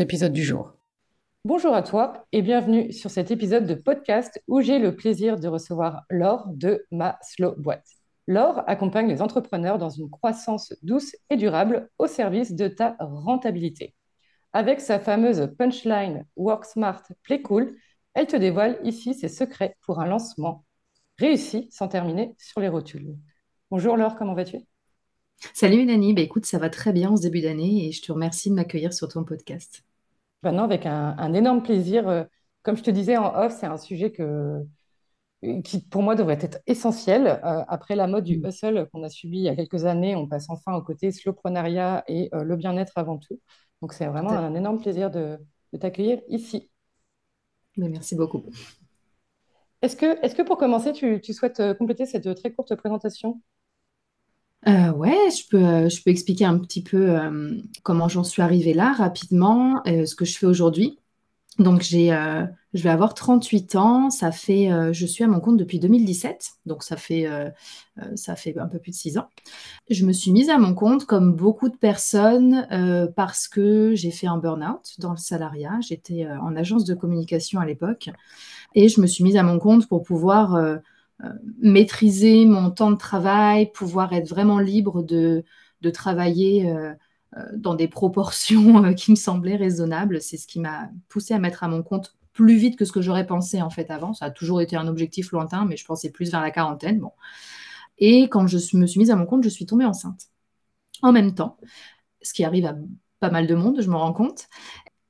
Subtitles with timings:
[0.00, 0.72] épisode du jour.
[1.44, 5.48] Bonjour à toi et bienvenue sur cet épisode de podcast où j'ai le plaisir de
[5.48, 7.86] recevoir Laure de ma Slow Boîte.
[8.28, 13.94] Laure accompagne les entrepreneurs dans une croissance douce et durable au service de ta rentabilité.
[14.52, 17.76] Avec sa fameuse punchline Work Smart, Play Cool,
[18.14, 20.64] elle te dévoile ici ses secrets pour un lancement
[21.18, 23.16] réussi sans terminer sur les rotules.
[23.70, 24.58] Bonjour Laure, comment vas-tu?
[25.54, 28.12] Salut Nani, bah, écoute, ça va très bien en ce début d'année et je te
[28.12, 29.84] remercie de m'accueillir sur ton podcast.
[30.42, 32.08] Maintenant, avec un, énorme plaisir.
[32.08, 32.24] Euh,
[32.62, 34.64] comme je te disais en off, c'est un sujet que,
[35.64, 37.26] qui pour moi devrait être essentiel.
[37.26, 38.46] Euh, après la mode du mm.
[38.46, 42.04] hustle qu'on a subi il y a quelques années, on passe enfin au côté slowprenariat
[42.06, 43.40] et euh, le bien-être avant tout.
[43.80, 45.38] Donc c'est vraiment un énorme plaisir de,
[45.80, 46.70] t'accueillir ici.
[47.76, 48.44] merci beaucoup.
[49.80, 53.40] Est-ce que, est que pour commencer, tu, souhaites euh, compléter cette très courte présentation?
[54.66, 57.18] Ouais, je peux, je peux expliquer un petit peu
[57.82, 60.98] comment j'en suis arrivée là rapidement, ce que je fais aujourd'hui.
[61.58, 64.10] Donc, j'ai, euh, je vais avoir 38 ans.
[64.10, 66.52] Ça fait, euh, je suis à mon compte depuis 2017.
[66.64, 67.50] Donc, ça fait, euh,
[68.14, 69.28] ça fait un peu plus de 6 ans.
[69.90, 72.66] Je me suis mise à mon compte comme beaucoup de personnes
[73.16, 75.78] parce que j'ai fait un burn-out dans le salariat.
[75.86, 78.08] J'étais en agence de communication à l'époque.
[78.74, 80.80] Et je me suis mise à mon compte pour pouvoir
[81.60, 85.44] maîtriser mon temps de travail, pouvoir être vraiment libre de,
[85.92, 86.68] travailler
[87.36, 90.20] euh, dans des proportions euh, qui me semblaient raisonnables.
[90.20, 93.00] C'est ce qui m'a poussé à mettre à mon compte plus vite que ce que
[93.00, 94.12] j'aurais pensé en fait avant.
[94.12, 96.98] Ça a toujours été un objectif lointain, mais je pensais plus vers la quarantaine.
[96.98, 97.12] Bon.
[97.96, 100.26] Et quand je me suis mise à mon compte, je suis tombée enceinte.
[101.00, 101.56] En même temps,
[102.20, 102.76] ce qui arrive à
[103.20, 104.48] pas mal de monde, je me rends compte.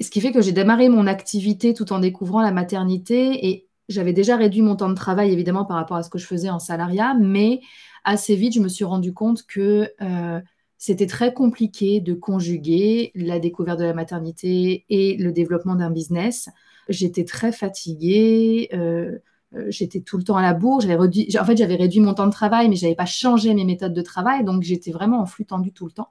[0.01, 4.13] Ce qui fait que j'ai démarré mon activité tout en découvrant la maternité et j'avais
[4.13, 6.59] déjà réduit mon temps de travail évidemment par rapport à ce que je faisais en
[6.59, 7.61] salariat, mais
[8.05, 10.41] assez vite, je me suis rendu compte que euh,
[10.79, 16.49] c'était très compliqué de conjuguer la découverte de la maternité et le développement d'un business.
[16.89, 19.19] J'étais très fatiguée, euh,
[19.55, 20.81] euh, j'étais tout le temps à la bourre.
[20.81, 23.65] J'avais en fait, j'avais réduit mon temps de travail, mais je n'avais pas changé mes
[23.65, 26.09] méthodes de travail, donc j'étais vraiment en flux tendu tout le temps.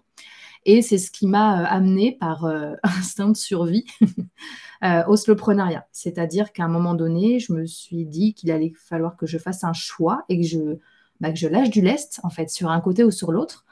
[0.66, 2.46] Et c'est ce qui m'a euh, amené par
[2.84, 3.86] instinct de survie
[5.08, 5.86] au slowpreneuriat.
[5.92, 9.64] C'est-à-dire qu'à un moment donné, je me suis dit qu'il allait falloir que je fasse
[9.64, 10.78] un choix et que je,
[11.20, 13.66] bah, je lâche du lest, en fait, sur un côté ou sur l'autre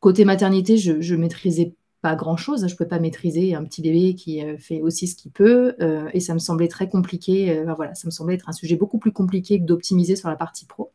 [0.00, 1.74] Côté maternité, je ne maîtrisais
[2.04, 2.60] pas grand-chose.
[2.60, 5.74] Je ne pouvais pas maîtriser un petit bébé qui euh, fait aussi ce qu'il peut.
[5.80, 7.50] Euh, et ça me semblait très compliqué.
[7.50, 10.36] Euh, voilà, ça me semblait être un sujet beaucoup plus compliqué que d'optimiser sur la
[10.36, 10.92] partie pro.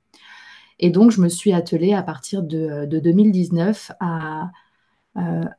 [0.77, 4.51] Et donc, je me suis attelée à partir de, 2019 à,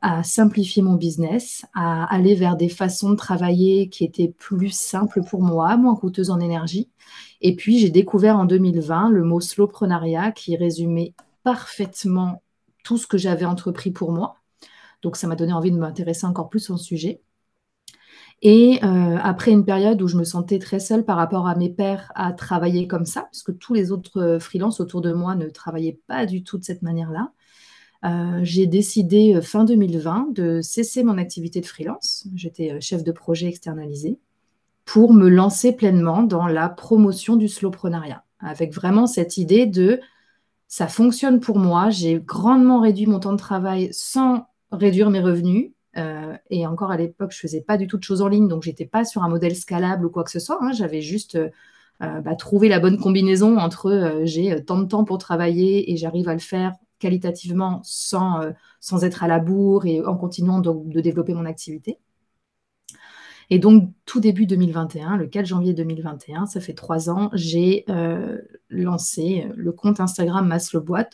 [0.01, 5.23] à, simplifier mon business, à aller vers des façons de travailler qui étaient plus simples
[5.23, 6.89] pour moi, moins coûteuses en énergie.
[7.41, 11.13] Et puis, j'ai découvert en 2020 le mot slowprenariat qui résumait
[11.43, 12.43] parfaitement
[12.83, 14.37] tout ce que j'avais entrepris pour moi.
[15.01, 17.21] Donc ça m'a donné envie de m'intéresser encore plus au sujet.
[18.43, 21.69] Et euh, après une période où je me sentais très seule par rapport à mes
[21.69, 25.35] pairs à travailler comme ça, parce que tous les autres euh, freelances autour de moi
[25.35, 27.31] ne travaillaient pas du tout de cette manière-là,
[28.03, 32.27] euh, j'ai décidé fin 2020 de cesser mon activité de freelance.
[32.35, 34.17] J'étais chef de projet externalisé
[34.85, 39.99] pour me lancer pleinement dans la promotion du slowprenariat, avec vraiment cette idée de
[40.67, 41.89] ça fonctionne pour moi.
[41.89, 45.71] J'ai grandement réduit mon temps de travail sans réduire mes revenus.
[45.97, 48.63] Euh, et encore à l'époque, je faisais pas du tout de choses en ligne, donc
[48.63, 50.59] j'étais pas sur un modèle scalable ou quoi que ce soit.
[50.61, 50.71] Hein.
[50.71, 55.17] J'avais juste euh, bah, trouvé la bonne combinaison entre euh, j'ai tant de temps pour
[55.17, 58.41] travailler et j'arrive à le faire qualitativement sans,
[58.79, 61.99] sans être à la bourre et en continuant de développer mon activité.
[63.51, 68.37] Et donc, tout début 2021, le 4 janvier 2021, ça fait trois ans, j'ai euh,
[68.69, 71.13] lancé le compte Instagram Maslow Boîte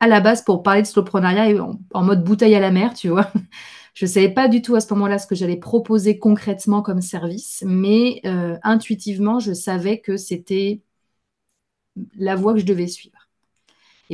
[0.00, 3.08] à la base pour parler de slowprenariat en, en mode bouteille à la mer, tu
[3.08, 3.30] vois.
[3.94, 7.00] Je ne savais pas du tout à ce moment-là ce que j'allais proposer concrètement comme
[7.00, 10.82] service, mais euh, intuitivement, je savais que c'était
[12.16, 13.13] la voie que je devais suivre.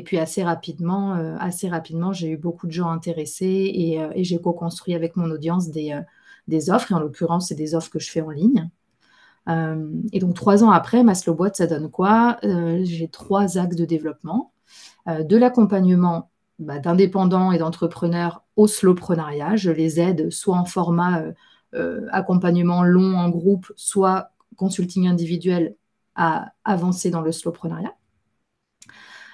[0.01, 4.25] Et puis assez rapidement, euh, assez rapidement, j'ai eu beaucoup de gens intéressés et, et
[4.25, 6.01] j'ai co-construit avec mon audience des,
[6.49, 8.71] des offres, et en l'occurrence, c'est des offres que je fais en ligne.
[9.51, 12.39] Euh, et donc, trois ans après, ma boîte, ça donne quoi?
[12.45, 14.53] Euh, J'ai trois axes de développement.
[15.07, 19.57] Euh, de l'accompagnement bah, d'indépendants et d'entrepreneurs au slowprenariat.
[19.57, 21.25] Je les aide soit en format
[22.11, 25.77] accompagnement long en groupe, soit consulting individuel
[26.17, 27.95] à avancer dans le slowprenariat.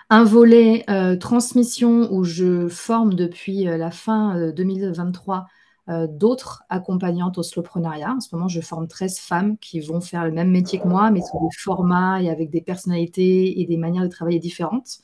[0.08, 0.85] Un volet
[1.20, 5.47] transmission où je forme depuis la fin 2023
[5.88, 8.12] euh, d'autres accompagnantes au slowprenariat.
[8.12, 11.12] En ce moment, je forme 13 femmes qui vont faire le même métier que moi,
[11.12, 14.99] mais sous des formats et avec des personnalités et des manières de travailler différentes.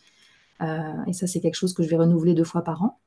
[0.61, 2.99] Euh, et ça, c'est quelque chose que je vais renouveler deux fois par an.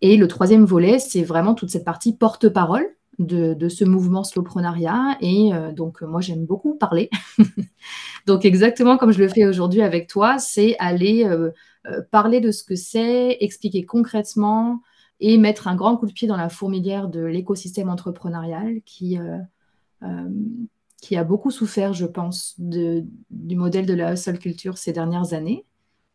[0.00, 5.16] Et le troisième volet, c'est vraiment toute cette partie porte-parole de, ce mouvement slowprenariat.
[5.20, 7.10] Et euh, donc, moi, j'aime beaucoup parler.
[8.26, 11.28] donc, exactement comme je le fais aujourd'hui avec toi, c'est aller
[12.10, 14.80] parler de ce que c'est, expliquer concrètement
[15.20, 19.38] et mettre un grand coup de pied dans la fourmilière de l'écosystème entrepreneurial qui, euh,
[20.02, 20.28] euh,
[21.00, 25.32] qui a beaucoup souffert, je pense, de, du modèle de la hustle culture ces dernières
[25.32, 25.64] années.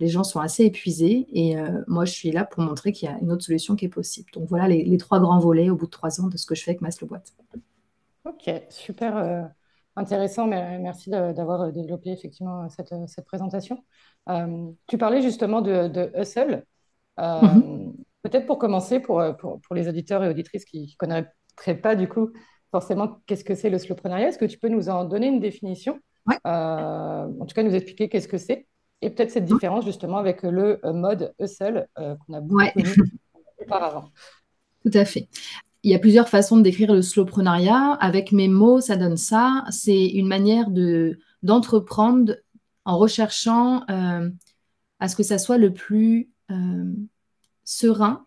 [0.01, 3.11] Les gens sont assez épuisés et euh, moi, je suis là pour montrer qu'il y
[3.11, 4.29] a une autre solution qui est possible.
[4.33, 6.63] Donc voilà les, trois grands volets au bout de trois ans de ce que je
[6.63, 7.33] fais avec Maslow Boîte.
[8.25, 9.51] Ok, super
[9.95, 10.47] intéressant.
[10.47, 13.83] Merci d'avoir développé effectivement cette, cette présentation.
[14.87, 16.65] tu parlais justement de, de hustle.
[17.17, 17.93] Mm-hmm.
[18.23, 21.95] Peut-être pour commencer, pour, euh, pour, pour, les auditeurs et auditrices qui ne connaîtraient pas
[21.95, 22.31] du coup
[22.69, 25.99] forcément qu'est-ce que c'est le slowpreneuriat, est-ce que tu peux nous en donner une définition?
[26.29, 28.67] Euh, En tout cas, nous expliquer qu'est-ce que c'est
[29.01, 32.95] et peut-être cette différence justement avec le euh, mode hustle qu'on a beaucoup connu
[33.59, 34.05] auparavant.
[34.85, 35.27] Tout à fait.
[35.83, 37.93] Il y a plusieurs façons de décrire le slowpreneuriat.
[37.99, 39.65] Avec mes mots, ça donne ça.
[39.71, 42.35] C'est une manière de, d'entreprendre
[42.85, 46.29] en recherchant à ce que ça soit le plus
[47.63, 48.25] serein,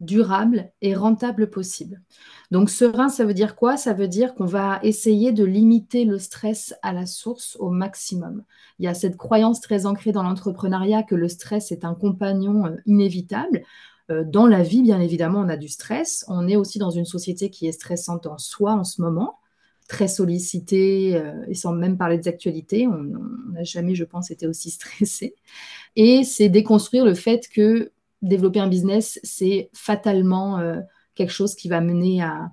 [0.00, 2.02] durable et rentable possible.
[2.50, 3.76] Donc serein, ça veut dire quoi?
[3.76, 8.44] Ça veut dire qu'on va essayer de limiter le stress à la source au maximum.
[8.78, 12.66] Il y a cette croyance très ancrée dans l'entrepreneuriat que le stress est un compagnon
[12.66, 13.62] euh, inévitable.
[14.10, 16.24] Euh, dans la vie, bien évidemment, on a du stress.
[16.28, 19.38] On est aussi dans une société qui est stressante en soi en ce moment,
[19.88, 22.86] très sollicitée, euh, et sans même parler des actualités.
[22.86, 23.02] On
[23.52, 25.34] n'a jamais, je pense, été aussi stressé.
[25.96, 27.90] Et c'est déconstruire le fait que
[28.22, 30.80] développer un business, c'est fatalement euh,
[31.14, 32.50] quelque chose qui va mener à,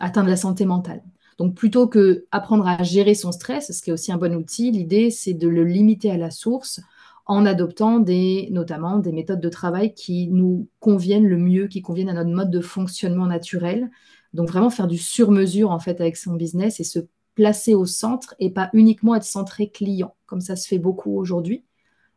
[0.00, 1.02] atteindre la santé mentale.
[1.38, 4.70] Donc plutôt que apprendre à gérer son stress, ce qui est aussi un bon outil,
[4.70, 6.80] l'idée c'est de le limiter à la source
[7.24, 8.04] en adoptant
[8.50, 12.50] notamment des méthodes de travail qui nous conviennent le mieux, qui conviennent à notre mode
[12.50, 13.90] de fonctionnement naturel.
[14.34, 16.98] Donc vraiment faire du sur-mesure en fait avec son business et se
[17.34, 21.64] placer au centre et pas uniquement être centré client, comme ça se fait beaucoup aujourd'hui.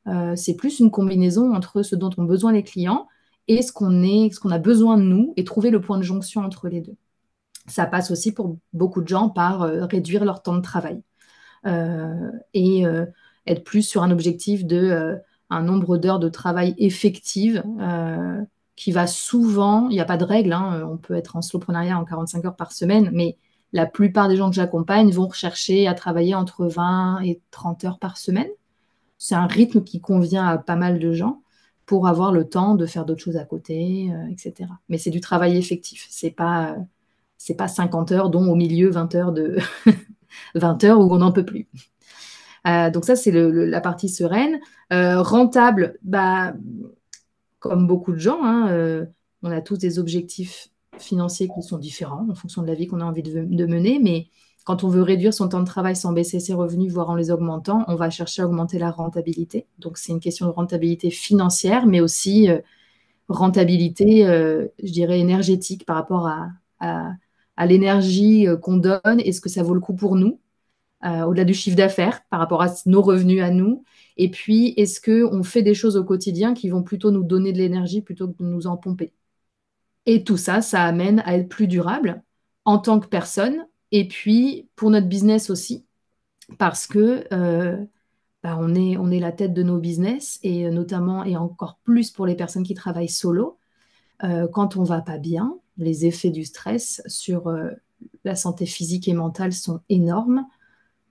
[0.07, 3.07] Euh, c'est plus une combinaison entre ce dont ont besoin les clients
[3.47, 6.81] et ce qu'on a besoin de nous et trouver le point de jonction entre les
[6.81, 6.95] deux.
[7.67, 11.01] Ça passe aussi pour beaucoup de gens par euh, réduire leur temps de travail
[11.65, 12.83] euh, et
[13.47, 15.17] être plus sur un objectif de
[15.51, 17.63] un nombre d'heures de travail effectives
[18.75, 21.97] qui va souvent, il n'y a pas de règle, hein, on peut être en slowprenariat
[21.97, 23.37] en 45 heures par semaine, mais
[23.71, 27.99] la plupart des gens que j'accompagne vont rechercher à travailler entre 20 et 30 heures
[27.99, 28.49] par semaine
[29.25, 31.41] c'est un rythme qui convient à pas mal de gens
[31.87, 34.69] pour avoir le temps de faire d'autres choses à côté, euh, etc.
[34.87, 36.05] Mais c'est du travail effectif.
[36.11, 36.75] C'est pas
[37.39, 39.57] c'est pas 50 heures, dont au milieu 20 heures de
[40.55, 41.67] 20 heures où on n'en peut plus.
[42.67, 44.59] Euh, donc ça, c'est la partie sereine.
[44.93, 46.53] Euh, rentable, bah,
[47.57, 49.07] comme beaucoup de gens, hein,
[49.41, 50.69] on a tous des objectifs
[50.99, 53.99] financiers qui sont différents en fonction de la vie qu'on a envie de, de mener,
[53.99, 54.27] mais
[54.65, 57.31] quand on veut réduire son temps de travail sans baisser ses revenus, voire en les
[57.31, 59.67] augmentant, on va chercher à augmenter la rentabilité.
[59.77, 62.59] Donc c'est une question de rentabilité financière, mais aussi euh,
[63.29, 67.15] rentabilité, euh, je dirais, énergétique par rapport à,
[67.65, 69.19] l'énergie euh, qu'on donne.
[69.19, 70.39] Est-ce que ça vaut le coup pour nous
[71.03, 73.83] au-delà du chiffre d'affaires, par rapport à nos revenus à nous
[74.17, 77.59] Et puis, est-ce qu'on fait des choses au quotidien qui vont plutôt nous donner de
[77.59, 79.13] l'énergie plutôt que de nous en pomper?
[80.07, 82.23] Et tout ça, ça amène à être plus durable
[82.63, 85.85] en tant que personne, et puis, pour notre business aussi,
[86.57, 87.83] parce que euh,
[88.43, 92.11] bah, on, est, on est la tête de nos business, et notamment, et encore plus
[92.11, 93.57] pour les personnes qui travaillent solo,
[94.23, 97.71] euh, quand on va pas bien, les effets du stress sur euh,
[98.23, 100.45] la santé physique et mentale sont énormes,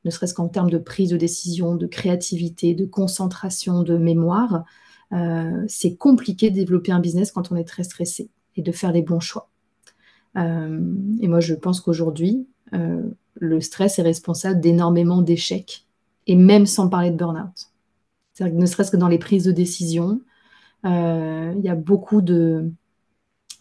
[0.05, 4.65] ne serait-ce qu'en termes de prise de décision, de créativité, de concentration, de mémoire.
[5.67, 9.01] c'est compliqué de développer un business quand on est très stressé et de faire les
[9.01, 9.49] bons choix.
[10.37, 13.03] et moi, je pense qu'aujourd'hui, euh,
[13.35, 15.87] le stress est responsable d'énormément d'échecs,
[16.27, 17.71] et même sans parler de burn-out.
[18.33, 20.21] C'est-à-dire que ne serait-ce que dans les prises de décision,
[20.85, 22.71] euh, il y a beaucoup de,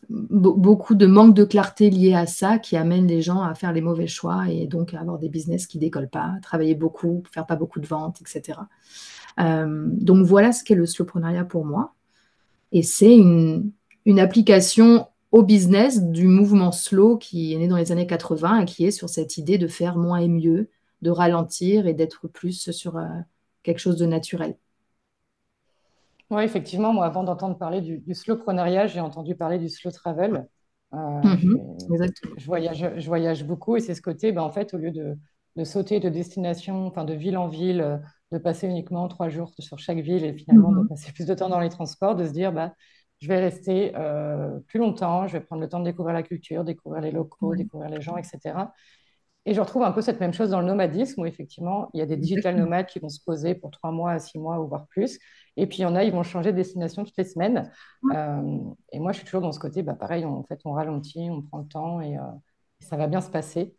[0.10, 3.82] beaucoup de manque de clarté lié à ça qui amène les gens à faire les
[3.82, 7.56] mauvais choix et donc à avoir des business qui décollent pas, travailler beaucoup, faire pas
[7.56, 8.60] beaucoup de ventes, etc.
[9.40, 11.94] Euh, donc voilà ce qu'est le slowpreneuriat pour moi.
[12.72, 13.72] Et c'est une,
[14.06, 18.66] une application au business du mouvement slow qui est né dans les années 80 et
[18.66, 20.70] qui est sur cette idée de faire moins et mieux,
[21.02, 23.08] de ralentir et d'être plus sur euh,
[23.64, 24.56] quelque chose de naturel.
[26.30, 30.48] Oui, effectivement, moi, avant d'entendre parler du, slow slowprenariat, j'ai entendu parler du slow travel.
[30.94, 31.78] Euh, mhm,
[32.38, 35.18] je, voyage, je voyage beaucoup et c'est ce côté, ben, en fait, au lieu de,
[35.64, 38.00] sauter de destination, enfin de ville en ville,
[38.32, 40.90] de passer uniquement trois jours sur chaque ville et finalement de mhm.
[40.90, 42.76] passer plus de temps dans les transports, de se dire, bah,
[43.24, 46.66] je vais rester euh, plus longtemps, je vais prendre le temps de découvrir la culture,
[46.66, 48.74] découvrir les locaux, découvrir les gens, etc.
[49.46, 52.02] Et je retrouve un peu cette même chose dans le nomadisme où effectivement, il y
[52.02, 54.88] a des digital nomades qui vont se poser pour trois mois six mois ou voire
[54.88, 55.20] plus.
[55.56, 57.72] Et puis il y en a, ils vont changer de destination toutes les semaines.
[58.14, 58.60] Euh,
[58.92, 61.44] et moi, je suis toujours dans ce côté, bah, pareil, en fait, on ralentit, on
[61.44, 62.22] prend le temps et, euh,
[62.82, 63.74] ça va bien se passer.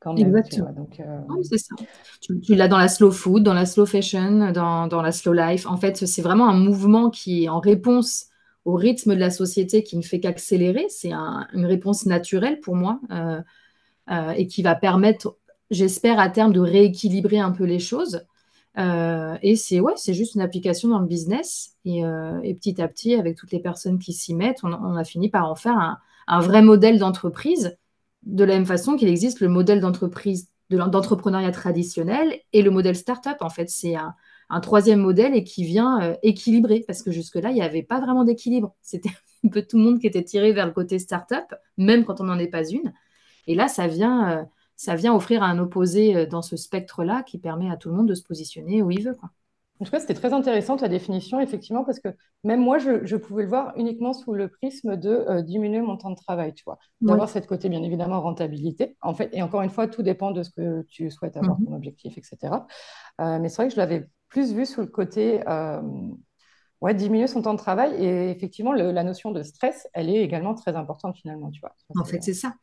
[0.00, 0.72] Quand même, Exactement.
[0.72, 1.00] Donc,
[1.42, 1.74] c'est ça.
[2.20, 5.66] Tu, l'as dans la slow food, dans la slow fashion, dans, dans la slow life.
[5.66, 8.26] En fait, c'est vraiment un mouvement qui est en réponse
[8.64, 10.86] au rythme de la société qui ne fait qu'accélérer.
[10.88, 13.00] C'est une réponse naturelle pour moi.
[13.10, 13.40] Euh,
[14.08, 15.36] euh, et qui va permettre,
[15.70, 18.24] j'espère, à terme de rééquilibrer un peu les choses.
[18.78, 21.74] Euh, et c'est ouais, c'est juste une application dans le business.
[21.84, 25.28] Et, euh, petit à petit, avec toutes les personnes qui s'y mettent, on, a fini
[25.28, 27.76] par en faire un, vrai modèle d'entreprise,
[28.26, 33.36] de la même façon qu'il existe le modèle d'entreprise d'entrepreneuriat traditionnel et le modèle startup.
[33.40, 34.14] En fait, c'est un,
[34.60, 38.74] troisième modèle et qui vient équilibrer parce que jusque-là, il n'y avait pas vraiment d'équilibre.
[38.82, 39.10] C'était
[39.44, 42.24] un peu tout le monde qui était tiré vers le côté startup, même quand on
[42.24, 42.92] n'en est pas une.
[43.46, 44.42] Et là, ça vient, euh,
[44.76, 48.08] ça vient offrir un opposé euh, dans ce spectre-là qui permet à tout le monde
[48.08, 49.16] de se positionner où il veut.
[49.78, 52.08] En tout cas, c'était très intéressant ta définition, effectivement, parce que
[52.44, 56.10] même moi, je, pouvais le voir uniquement sous le prisme de euh, diminuer mon temps
[56.10, 56.78] de travail, tu vois.
[57.00, 58.96] D'avoir cette côté, bien évidemment, rentabilité.
[59.02, 61.70] En fait, et encore une fois, tout dépend de ce que tu souhaites avoir, ton
[61.70, 61.76] mhm.
[61.76, 62.54] objectif, etc.
[63.18, 65.42] mais c'est vrai que je l'avais plus vu sous le côté
[66.80, 67.92] ouais, diminuer son temps de travail.
[68.02, 71.74] Et effectivement, la notion de stress, elle est également très importante finalement, tu vois.
[71.96, 72.54] En fait, c'est ça.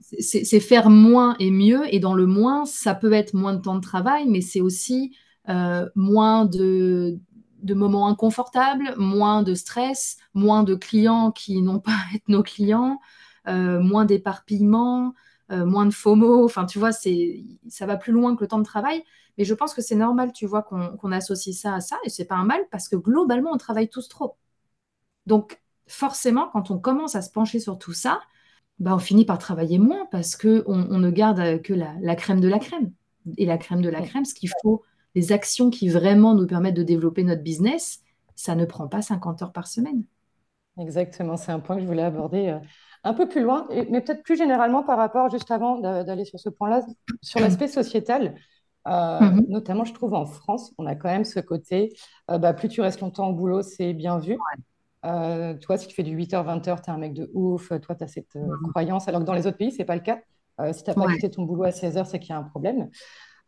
[0.00, 1.82] C'est faire moins et mieux.
[1.92, 5.16] Et dans le moins, ça peut être moins de temps de travail, mais c'est aussi
[5.48, 7.18] euh, moins de,
[7.62, 12.42] de moments inconfortables, moins de stress, moins de clients qui n'ont pas à être nos
[12.42, 13.00] clients,
[13.48, 15.14] euh, moins d'éparpillement,
[15.52, 16.44] euh, moins de FOMO.
[16.44, 19.04] Enfin, tu vois, ça va plus loin que le temps de travail.
[19.38, 22.24] Mais je pense que c'est normal, tu vois, qu'on associe ça à ça, et c'est
[22.24, 24.36] pas un mal parce que globalement, on travaille tous trop.
[25.26, 28.20] Donc, forcément, quand on commence à se pencher sur tout ça,
[28.78, 32.48] bah, on finit par travailler moins parce qu'on on ne garde que la, crème de
[32.48, 32.92] la crème.
[33.38, 34.82] Et la crème de la crème, ce qu'il faut,
[35.14, 38.00] les actions qui vraiment nous permettent de développer notre business,
[38.34, 40.04] ça ne prend pas 50 heures par semaine.
[40.78, 42.58] Exactement, c'est un point que je voulais aborder euh,
[43.04, 46.48] un peu plus loin, mais peut-être plus généralement par rapport, juste avant d'aller sur ce
[46.48, 46.84] point-là,
[47.22, 48.34] sur l'aspect sociétal.
[48.86, 49.46] Euh, mhm.
[49.48, 51.94] Notamment, je trouve en France, on a quand même ce côté,
[52.30, 54.36] euh, bah, plus tu restes longtemps au boulot, c'est bien vu.
[55.02, 58.02] Toi, si tu fais du 8h, 20h, tu es un mec de ouf, toi, tu
[58.02, 58.70] as cette mhm.
[58.70, 60.18] croyance, alors que dans les autres pays, ce n'est pas le cas.
[60.72, 62.88] si tu n'as pas quitté ton boulot à 16h, c'est qu'il y a un problème.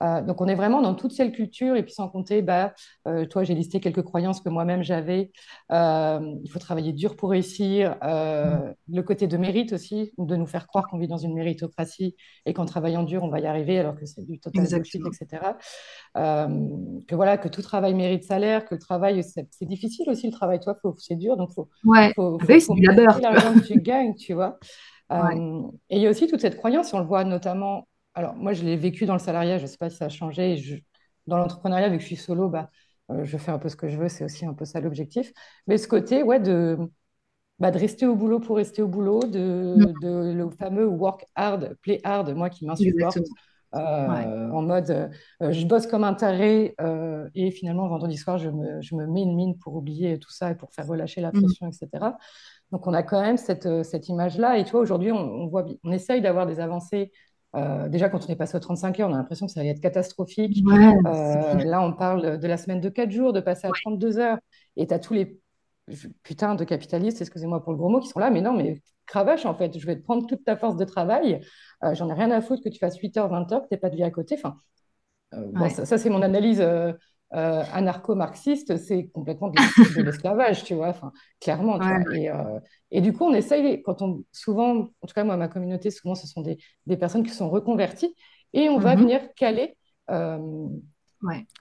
[0.03, 1.77] Euh, donc, on est vraiment dans toute cette culture.
[1.77, 2.75] Et puis, sans compter, bah,
[3.07, 5.31] euh, toi, j'ai listé quelques croyances que moi-même j'avais.
[5.73, 7.97] Euh, il faut travailler dur pour réussir.
[8.03, 12.53] Le côté de mérite aussi, de nous faire croire qu'on vit dans une méritocratie et
[12.53, 15.43] qu'en travaillant dur, on va y arriver, alors que c'est du total bullshit, etc.
[16.15, 20.61] que voilà, que tout travail mérite salaire, que le travail, c'est difficile aussi le travail.
[20.61, 22.13] Toi, c'est dur, donc faut, ouais.
[22.15, 24.59] faut, faut, faut, l'argent que tu gagnes, tu vois.
[25.11, 27.87] et il y a aussi toute cette croyance, on le voit notamment
[28.17, 30.09] alors, moi, je l'ai vécu dans le salariat, je ne sais pas si ça a
[30.09, 30.83] changé.
[31.27, 32.71] dans l'entrepreneuriat, vu que je suis solo, bah,
[33.11, 35.33] euh, je fais un peu ce que je veux, c'est aussi un peu ça l'objectif.
[35.67, 36.79] Mais ce côté, ouais, de,
[37.59, 42.01] bah, de rester au boulot pour rester au boulot, de, le fameux work hard, play
[42.05, 43.19] hard, moi qui m'insupporte.
[43.75, 45.11] Euh, en mode
[45.43, 46.75] euh, je bosse comme un taré
[47.35, 50.53] et finalement vendredi soir je me, je me, mets une mine pour oublier tout ça
[50.53, 51.43] et pour faire relâcher la mm.
[51.43, 51.89] pression, etc.
[52.71, 55.67] Donc on a quand même cette, cette image-là et tu vois aujourd'hui on, on, voit,
[55.83, 57.11] on essaye d'avoir des avancées
[57.55, 59.71] euh, déjà, quand on est passé aux 35 heures, on a l'impression que ça allait
[59.71, 60.63] être catastrophique.
[60.67, 64.39] Euh, là, on parle de la semaine de 4 jours, de passer à 32 heures.
[64.77, 65.39] Et tu as tous les
[66.23, 68.31] putains de capitalistes, excusez-moi pour le gros mot, qui sont là.
[68.31, 71.41] Mais non, mais cravache, en fait, je vais te prendre toute ta force de travail.
[71.85, 73.81] Euh, j'en ai rien à foutre que tu fasses 8 heures, 20 heures, que tu
[73.81, 74.37] pas de vie à côté.
[74.37, 74.57] Enfin,
[75.71, 76.65] ça, c'est mon analyse
[77.35, 81.81] euh, anarcho-marxiste, c'est complètement de l'esclavage, tu vois, enfin, clairement.
[81.81, 82.61] Euh,
[82.93, 86.15] et, du coup, on essaye, quand on, souvent, en tout cas, moi, ma communauté, souvent,
[86.15, 88.15] ce sont des, personnes qui sont reconverties,
[88.53, 89.03] et on va mhm.
[89.03, 89.77] venir caler
[90.11, 90.69] euh,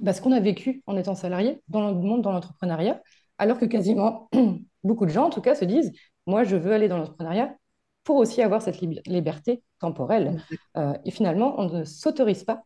[0.01, 3.01] bah, ce qu'on a vécu en étant salarié dans le monde, dans l'entrepreneuriat,
[3.39, 4.29] alors que quasiment
[4.83, 5.91] beaucoup de gens, en tout cas, se disent,
[6.27, 7.55] moi, je veux aller dans l'entrepreneuriat
[8.03, 10.43] pour aussi avoir cette liberté temporelle.
[11.05, 12.61] et finalement, on ne s'autorise pas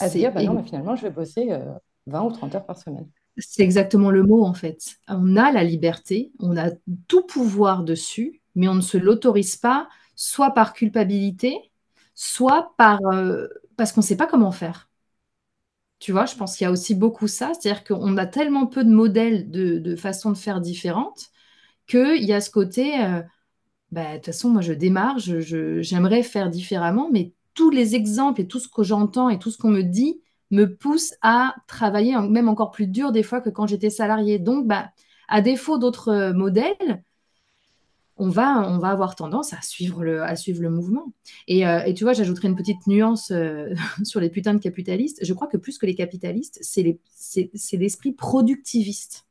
[0.00, 1.48] à se dire, bah non, mais finalement, je vais bosser
[2.06, 3.08] 20 euh, ou 30 heures par semaine.
[3.38, 4.96] C'est exactement le mot en fait.
[5.08, 6.70] On a la liberté, on a
[7.08, 11.56] tout pouvoir dessus, mais on ne se l'autorise pas, soit par culpabilité,
[12.14, 14.90] soit par, euh, parce qu'on ne sait pas comment faire.
[15.98, 18.84] Tu vois, je pense qu'il y a aussi beaucoup ça, c'est-à-dire qu'on a tellement peu
[18.84, 21.30] de modèles de, de façons de faire différentes
[21.86, 23.22] qu'il y a ce côté, euh,
[23.92, 28.46] bah, de toute façon, moi je démarre, j'aimerais faire différemment, mais tous les exemples et
[28.46, 32.48] tout ce que j'entends et tout ce qu'on me dit me pousse à travailler même
[32.48, 34.38] encore plus dur des fois que quand j'étais salarié.
[34.38, 34.90] Donc, bah,
[35.28, 37.02] à défaut d'autres euh, modèles,
[38.18, 41.12] on va, on va avoir tendance à suivre le, à suivre le mouvement.
[41.48, 43.32] Et, euh, tu vois, j'ajouterai une petite nuance
[44.04, 45.24] sur les putains de capitalistes.
[45.24, 46.98] Je crois que plus que les capitalistes, c'est
[47.72, 49.26] l'esprit productiviste.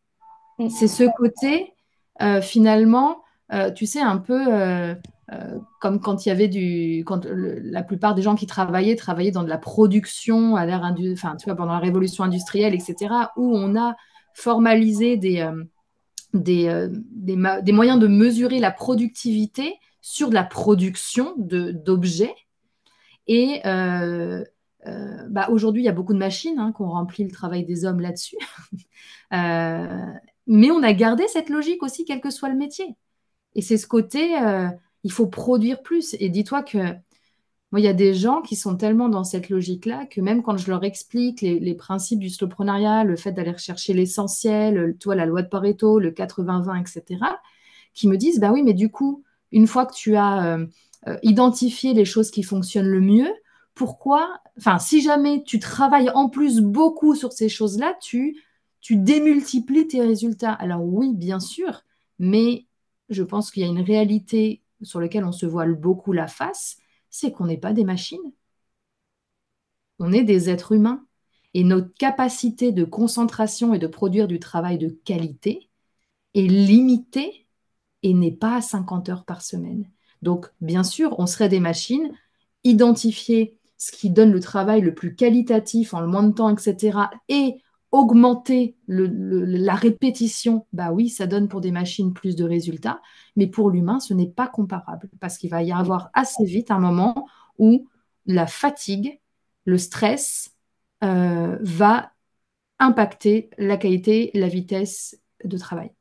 [0.58, 0.70] Mm.
[0.70, 1.74] C'est ce côté
[2.22, 4.96] euh, finalement, euh, tu sais, un peu
[5.32, 7.04] euh, comme quand il y avait du.
[7.06, 10.84] Quand la plupart des gens qui travaillaient, travaillaient dans de la production à l'ère.
[11.14, 13.96] Enfin, tu vois, pendant la révolution industrielle, etc., où on a
[14.34, 15.50] formalisé des.
[16.34, 22.34] Des, des, moyens de mesurer la productivité sur de la production d'objets.
[23.28, 27.66] Et bah, aujourd'hui, il y a beaucoup de machines hein, qui ont rempli le travail
[27.66, 28.38] des hommes là-dessus.
[30.48, 32.96] Mais on a gardé cette logique aussi, quel que soit le métier.
[33.56, 34.70] Et c'est ce côté, euh,
[35.03, 36.15] il faut produire plus.
[36.20, 36.77] Et dis-toi que
[37.72, 40.58] moi, il y a des gens qui sont tellement dans cette logique-là que même quand
[40.58, 45.41] je leur explique les, principes du slowpreneuriat, le fait d'aller rechercher l'essentiel, toi, la loi
[45.41, 47.22] de Pareto, le 80-20, etc.,
[47.93, 50.65] qui me disent, bah oui, mais du coup, une fois que tu as euh,
[51.08, 53.29] euh, identifié les choses qui fonctionnent le mieux,
[53.74, 58.38] pourquoi, enfin, si jamais tu travailles en plus beaucoup sur ces choses-là, tu
[58.81, 60.53] tu démultiplies tes résultats.
[60.53, 61.84] Alors oui, bien sûr,
[62.20, 62.65] mais
[63.10, 66.78] je pense qu'il y a une réalité sur laquelle on se voile beaucoup la face,
[67.10, 68.32] c'est qu'on n'est pas des machines.
[70.00, 71.06] On est des êtres humains.
[71.54, 75.70] Et notre capacité de concentration et de produire du travail de qualité
[76.34, 77.46] est limitée
[78.03, 79.90] et n'est pas à 50 heures par semaine.
[80.22, 82.14] Donc, bien sûr, on serait des machines,
[82.64, 87.00] identifier ce qui donne le travail le plus qualitatif en le moins de temps, etc.,
[87.27, 87.58] et
[87.92, 93.01] augmenter la répétition, bah oui, ça donne pour des machines plus de résultats,
[93.36, 96.80] mais pour l'humain, ce n'est pas comparable parce qu'il va y avoir assez vite un
[96.80, 97.27] moment
[97.58, 97.88] où
[98.25, 99.20] la fatigue,
[99.66, 100.56] le stress
[101.04, 102.12] euh, va
[102.80, 105.92] impacter la qualité, la vitesse de travail.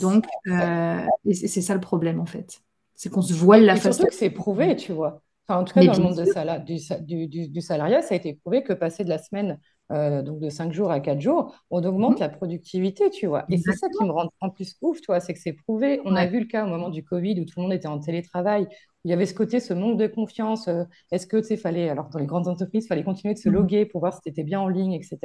[0.00, 2.62] Donc, euh, c'est ça le problème en fait.
[2.94, 3.92] C'est qu'on se voile la façon.
[3.92, 5.22] Surtout que c'est prouvé, tu vois.
[5.48, 9.04] en tout cas, dans le monde du, du, salariat, ça a été prouvé que passer
[9.04, 9.58] de la semaine
[9.90, 12.20] euh, donc de 5 jours à 4 jours, on augmente mhm.
[12.20, 13.44] la productivité, tu vois.
[13.48, 16.00] Et c'est ça qui me rend en plus ouf, tu vois, c'est que c'est prouvé.
[16.04, 17.98] On a vu le cas au moment du Covid où tout le monde était en
[17.98, 18.68] télétravail, où
[19.04, 20.68] il y avait ce côté, ce manque de confiance.
[20.68, 23.38] Euh, est-ce que, tu sais, fallait, alors dans les grandes entreprises, il fallait continuer de
[23.38, 23.54] se mhm.
[23.56, 25.18] loguer pour voir si tu étais bien en ligne, etc.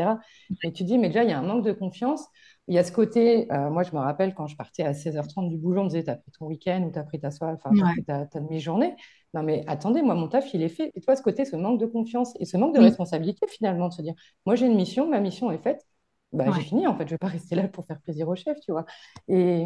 [0.64, 2.26] Et tu dis, mais déjà, il y a un manque de confiance.
[2.68, 5.50] Il y a ce côté, euh, moi je me rappelle quand je partais à 16h30
[5.50, 7.70] du boulot, on me disait, t'as pris ton week-end ou t'as pris ta soirée, enfin,
[7.78, 8.96] t'as pris ta, demi-journée.
[9.36, 10.92] Non mais attendez, moi mon taf, il est fait.
[10.96, 13.94] Et toi, ce côté, ce manque de confiance et ce manque de responsabilité finalement, de
[13.94, 14.16] se dire,
[14.48, 15.86] moi j'ai une mission, ma mission est faite,
[16.36, 18.60] bah, j'ai fini en fait, je vais pas rester là pour faire plaisir au chef,
[18.60, 18.86] tu vois.
[19.28, 19.66] Et, et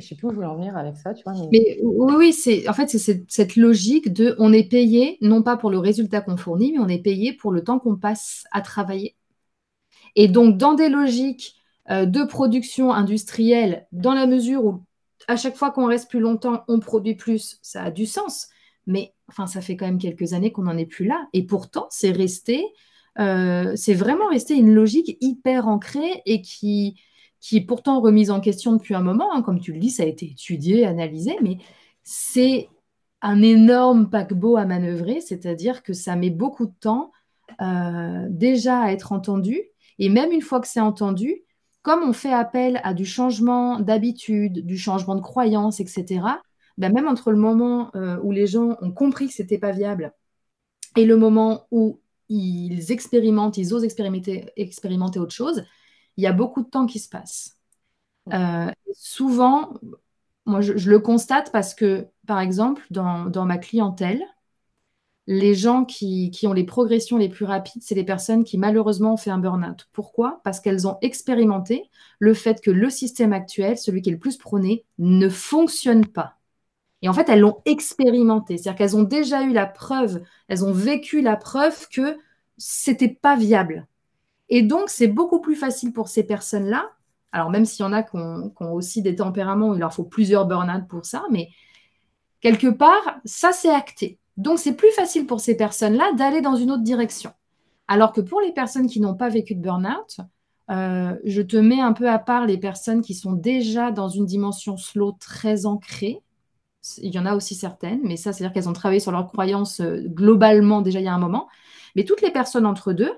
[0.00, 1.34] je sais plus où je voulais en venir avec ça, tu vois.
[1.52, 5.56] Mais, oui, oui c'est en fait c'est cette, logique de on est payé non pas
[5.56, 8.60] pour le résultat qu'on fournit, mais on est payé pour le temps qu'on passe à
[8.60, 9.16] travailler.
[10.16, 11.59] Et donc dans des logiques
[11.90, 14.84] de production industrielle, dans la mesure où
[15.28, 18.48] à chaque fois qu'on reste plus longtemps, on produit plus, ça a du sens.
[18.86, 21.28] Mais enfin, ça fait quand même quelques années qu'on n'en est plus là.
[21.32, 22.64] Et pourtant, c'est resté,
[23.18, 27.00] euh, c'est vraiment resté une logique hyper ancrée et qui,
[27.40, 29.32] qui est pourtant remise en question depuis un moment.
[29.32, 29.42] Hein.
[29.42, 31.58] Comme tu le dis, ça a été étudié, analysé, mais
[32.02, 32.68] c'est
[33.22, 37.12] un énorme paquebot à manœuvrer, c'est-à-dire que ça met beaucoup de temps
[37.60, 39.60] euh, déjà à être entendu.
[39.98, 41.42] Et même une fois que c'est entendu,
[41.82, 46.20] comme on fait appel à du changement d'habitude, du changement de croyance, etc.,
[46.78, 49.72] ben même entre le moment euh, où les gens ont compris que ce n'était pas
[49.72, 50.12] viable
[50.96, 55.64] et le moment où ils expérimentent, ils osent expérimenter, expérimenter autre chose,
[56.16, 57.58] il y a beaucoup de temps qui se passe.
[58.32, 59.74] Euh, souvent,
[60.46, 64.22] moi je, le constate parce que, par exemple, dans ma clientèle,
[65.32, 69.16] les gens qui, ont les progressions les plus rapides, c'est les personnes qui malheureusement ont
[69.16, 69.88] fait un burn-out.
[69.92, 70.40] Pourquoi?
[70.42, 71.88] Parce qu'elles ont expérimenté
[72.18, 76.34] le fait que le système actuel, celui qui est le plus prôné, ne fonctionne pas.
[77.02, 78.58] Et en fait, elles l'ont expérimenté.
[78.58, 82.18] C'est-à-dire qu'elles ont déjà eu la preuve, elles ont vécu la preuve que
[82.58, 83.86] c'était pas viable.
[84.48, 86.90] Et donc, c'est beaucoup plus facile pour ces personnes-là.
[87.30, 90.46] Alors, même s'il y en a qui ont, aussi des tempéraments, il leur faut plusieurs
[90.46, 91.50] burn-out pour ça, mais
[92.40, 94.19] quelque part, ça, c'est acté.
[94.40, 97.32] Donc, c'est plus facile pour ces personnes-là d'aller dans une autre direction.
[97.88, 100.18] Alors que pour les personnes qui n'ont pas vécu de burn-out,
[100.70, 104.26] Euh, je te mets un peu à part les personnes qui sont déjà dans une
[104.26, 106.22] dimension slow très ancrée.
[106.98, 109.80] Il y en a aussi certaines, mais ça, c'est-à-dire qu'elles ont travaillé sur leurs croyances
[109.80, 111.48] euh, globalement déjà il y a un moment.
[111.96, 113.12] Mais toutes les personnes entre deux,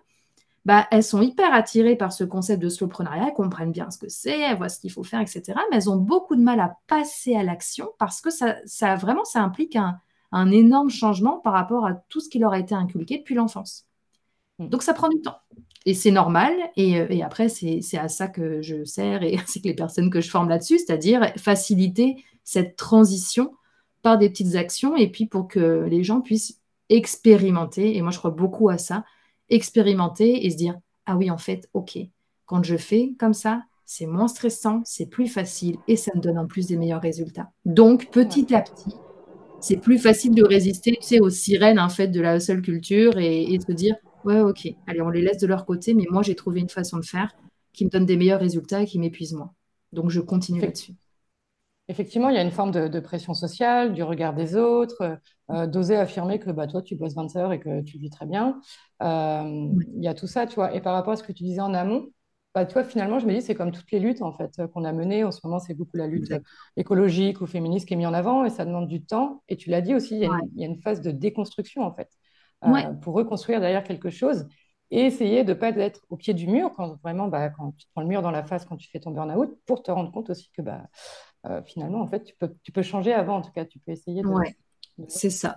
[0.64, 4.08] bah, elles sont hyper attirées par ce concept de slowprenariat, elles comprennent bien ce que
[4.08, 5.58] c'est, elles voient ce qu'il faut faire, etc.
[5.70, 9.24] Mais elles ont beaucoup de mal à passer à l'action parce que ça, ça vraiment,
[9.24, 9.98] ça implique un,
[10.32, 13.86] un énorme changement par rapport à tout ce qui leur a été inculqué depuis l'enfance.
[14.58, 14.68] Hmm.
[14.68, 15.36] Donc ça prend du temps.
[15.84, 16.54] Et c'est normal.
[16.76, 20.10] Et, euh, et après, c'est à ça que je sers et ainsi que les personnes
[20.10, 23.54] que je forme là-dessus, c'est-à-dire faciliter cette transition
[24.02, 27.96] par des petites actions et puis pour que les gens puissent expérimenter.
[27.96, 29.04] Et moi, je crois beaucoup à ça
[29.48, 31.98] expérimenter et se dire ah oui, en fait, ok,
[32.46, 36.38] quand je fais comme ça, c'est moins stressant, c'est plus facile et ça me donne
[36.38, 37.50] en plus des meilleurs résultats.
[37.64, 38.94] Donc, petit à petit,
[39.62, 43.18] c'est plus facile de résister tu sais, aux sirènes en fait de la seule culture
[43.18, 46.22] et, de se dire ouais, ok, allez, on les laisse de leur côté, mais moi
[46.22, 47.34] j'ai trouvé une façon de faire
[47.72, 49.52] qui me donne des meilleurs résultats et qui m'épuise moins.
[49.92, 50.94] Donc, je continue là-dessus.
[51.88, 55.18] Effectivement, il y a une forme de, pression sociale, du regard des autres,
[55.50, 58.24] euh, d'oser affirmer que bah, toi, tu bosses 20 heures et que tu vis très
[58.24, 58.60] bien.
[59.02, 60.74] Euh, il y a tout ça, tu vois.
[60.74, 62.08] Et par rapport à ce que tu disais en amont,
[62.54, 64.92] bah, toi, finalement, je me dis, c'est comme toutes les luttes, en fait, qu'on a
[64.92, 65.24] menées.
[65.24, 66.34] En ce moment, c'est beaucoup la lutte
[66.76, 69.42] écologique ou féministe qui est mise en avant et ça demande du temps.
[69.48, 72.10] Et tu l'as dit aussi, il y, a une, phase de déconstruction, en fait,
[72.64, 74.46] euh, pour reconstruire derrière quelque chose
[74.90, 77.86] et essayer de ne pas être au pied du mur quand vraiment, bah, quand tu
[77.94, 80.28] prends le mur dans la face quand tu fais ton burn-out, pour te rendre compte
[80.28, 80.82] aussi que bah,
[81.46, 83.92] euh, finalement, en fait, tu peux, tu peux changer avant, en tout cas, tu peux
[83.92, 84.28] essayer de.
[84.28, 84.54] Ouais.
[85.08, 85.56] C'est ça.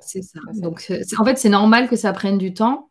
[0.00, 0.40] C'est ça.
[0.56, 2.90] Donc, en fait, c'est normal que ça prenne du temps.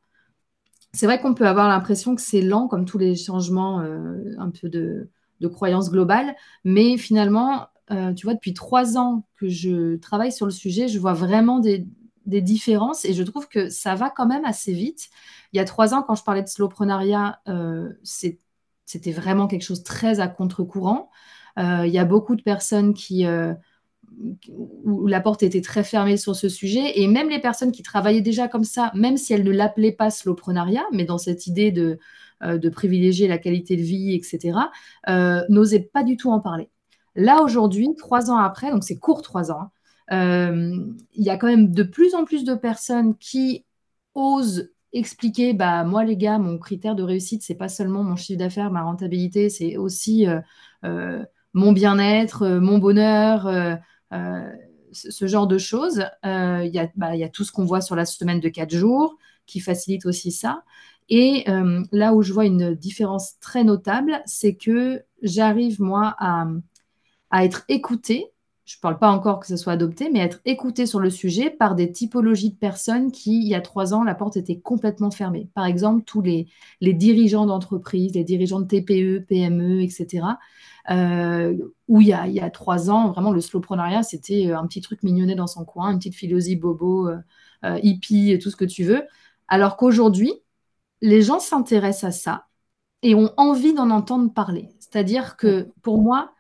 [0.94, 4.52] C'est vrai qu'on peut avoir l'impression que c'est lent, comme tous les changements euh, un
[4.52, 9.98] peu de, de croyances globales, mais finalement, euh, tu vois, depuis trois ans que je
[9.98, 11.86] travaille sur le sujet, je vois vraiment des,
[12.26, 15.10] différences et je trouve que ça va quand même assez vite.
[15.52, 19.84] Il y a trois ans, quand je parlais de slowprenariat, euh, c'était vraiment quelque chose
[19.84, 21.10] très à contre-courant.
[21.58, 23.26] Il y a beaucoup de personnes qui
[24.48, 27.00] où la porte était très fermée sur ce sujet.
[27.00, 30.10] Et même les personnes qui travaillaient déjà comme ça, même si elles ne l'appelaient pas
[30.10, 32.00] slowprenariat, mais dans cette idée de,
[32.44, 34.58] euh, de privilégier la qualité de vie, etc.,
[35.50, 36.70] n'osaient pas du tout en parler.
[37.16, 39.70] Là, aujourd'hui, trois ans après, donc c'est court trois ans,
[40.10, 43.66] hein, il y a quand même de plus en plus de personnes qui
[44.16, 48.38] osent expliquer, bah, moi les gars, mon critère de réussite, c'est pas seulement mon chiffre
[48.38, 50.28] d'affaires, ma rentabilité, c'est aussi
[51.54, 53.76] mon bien-être, euh, mon bonheur, euh, euh,
[54.92, 56.06] ce genre de choses.
[56.24, 59.18] Il y, bah, y, a tout ce qu'on voit sur la semaine de quatre jours
[59.46, 60.64] qui facilite aussi ça.
[61.10, 61.46] Et
[61.92, 66.48] là où je vois une différence très notable, c'est que j'arrive, moi, à,
[67.30, 68.33] à, être écoutée.
[68.66, 71.50] Je ne parle pas encore que ce soit adopté, mais être écoutée sur le sujet
[71.50, 75.12] par des typologies de personnes qui, il y a trois ans, la porte était complètement
[75.12, 75.50] fermée.
[75.54, 76.48] Par exemple, tous les,
[76.80, 80.38] les dirigeants d'entreprises, les dirigeants de TPE, PME, etc.,
[80.90, 81.58] euh,
[81.90, 84.66] où il y, a, il y, a, trois ans, vraiment, le slowprenariat, c'était euh, un
[84.66, 88.66] petit truc mignonné dans son coin, une petite philosophie bobo, euh, hippie, tout ce que
[88.66, 89.04] tu veux.
[89.50, 90.34] Alors qu'aujourd'hui,
[91.02, 92.48] les gens s'intéressent à ça
[93.02, 94.70] et ont envie d'en entendre parler.
[94.80, 96.34] C'est-à-dire que pour moi,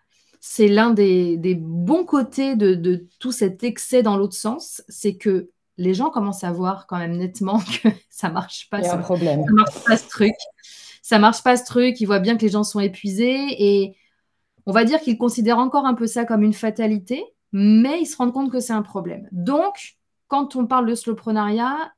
[0.45, 5.15] c'est l'un des, des, bons côtés de, de, tout cet excès dans l'autre sens, c'est
[5.15, 8.79] que les gens commencent à voir quand même nettement que ça marche pas.
[8.79, 9.45] Il y a un problème.
[9.45, 10.33] Ça marche pas ce truc.
[11.01, 12.01] Ça marche pas ce truc.
[12.01, 13.95] Ils voient bien que les gens sont épuisés et
[14.65, 18.17] on va dire qu'ils considèrent encore un peu ça comme une fatalité, mais ils se
[18.17, 19.29] rendent compte que c'est un problème.
[19.31, 19.95] Donc,
[20.27, 21.93] quand on parle de slowprenariat,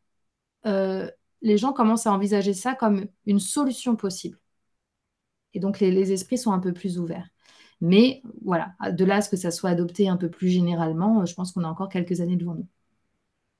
[0.67, 1.09] euh,
[1.41, 4.37] les gens commencent à envisager ça comme une solution possible.
[5.55, 7.27] Et donc, les, esprits sont un peu plus ouverts.
[7.85, 11.35] Mais voilà, de là à ce que ça soit adopté un peu plus généralement, je
[11.35, 12.67] pense qu'on a encore quelques années devant nous.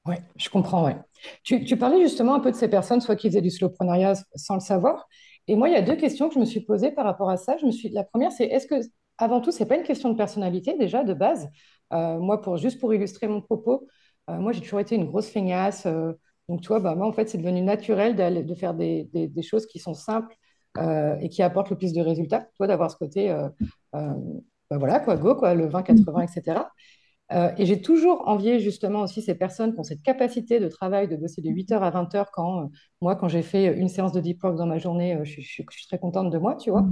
[0.08, 0.98] Oui, je comprends, ouais.
[1.44, 4.62] Tu, parlais justement un peu de ces personnes, soit qui faisaient du slowprenariat sans le
[4.62, 5.08] savoir,
[5.48, 7.38] et moi, il y a deux questions que je me suis posées par rapport à
[7.38, 7.56] ça.
[7.58, 7.90] Je me suis...
[7.90, 8.76] La première, c'est est-ce que,
[9.20, 11.48] avant tout, ce n'est pas une question de personnalité déjà, de base?
[11.94, 13.88] Euh, Moi, pour, juste pour illustrer mon propos,
[14.32, 15.86] euh, moi, j'ai toujours été une grosse feignasse.
[15.86, 16.14] Euh,
[16.50, 19.08] donc, tu vois, bah, moi, en fait, c'est devenu naturel de faire des,
[19.44, 20.36] choses qui sont simples
[20.78, 22.48] et qui apportent le plus de résultats.
[22.58, 23.34] Toi, d'avoir ce côté,
[23.92, 26.64] bah, voilà, quoi, go, quoi, le 20-80, etc.
[27.32, 31.08] Euh, et j'ai toujours envié justement aussi ces personnes qui ont cette capacité de travail,
[31.08, 32.68] de bosser de 8h à 20h quand euh,
[33.02, 35.66] moi, quand j'ai fait une séance de deep work dans ma journée, euh, je, suis
[35.88, 36.86] très contente de moi, tu vois.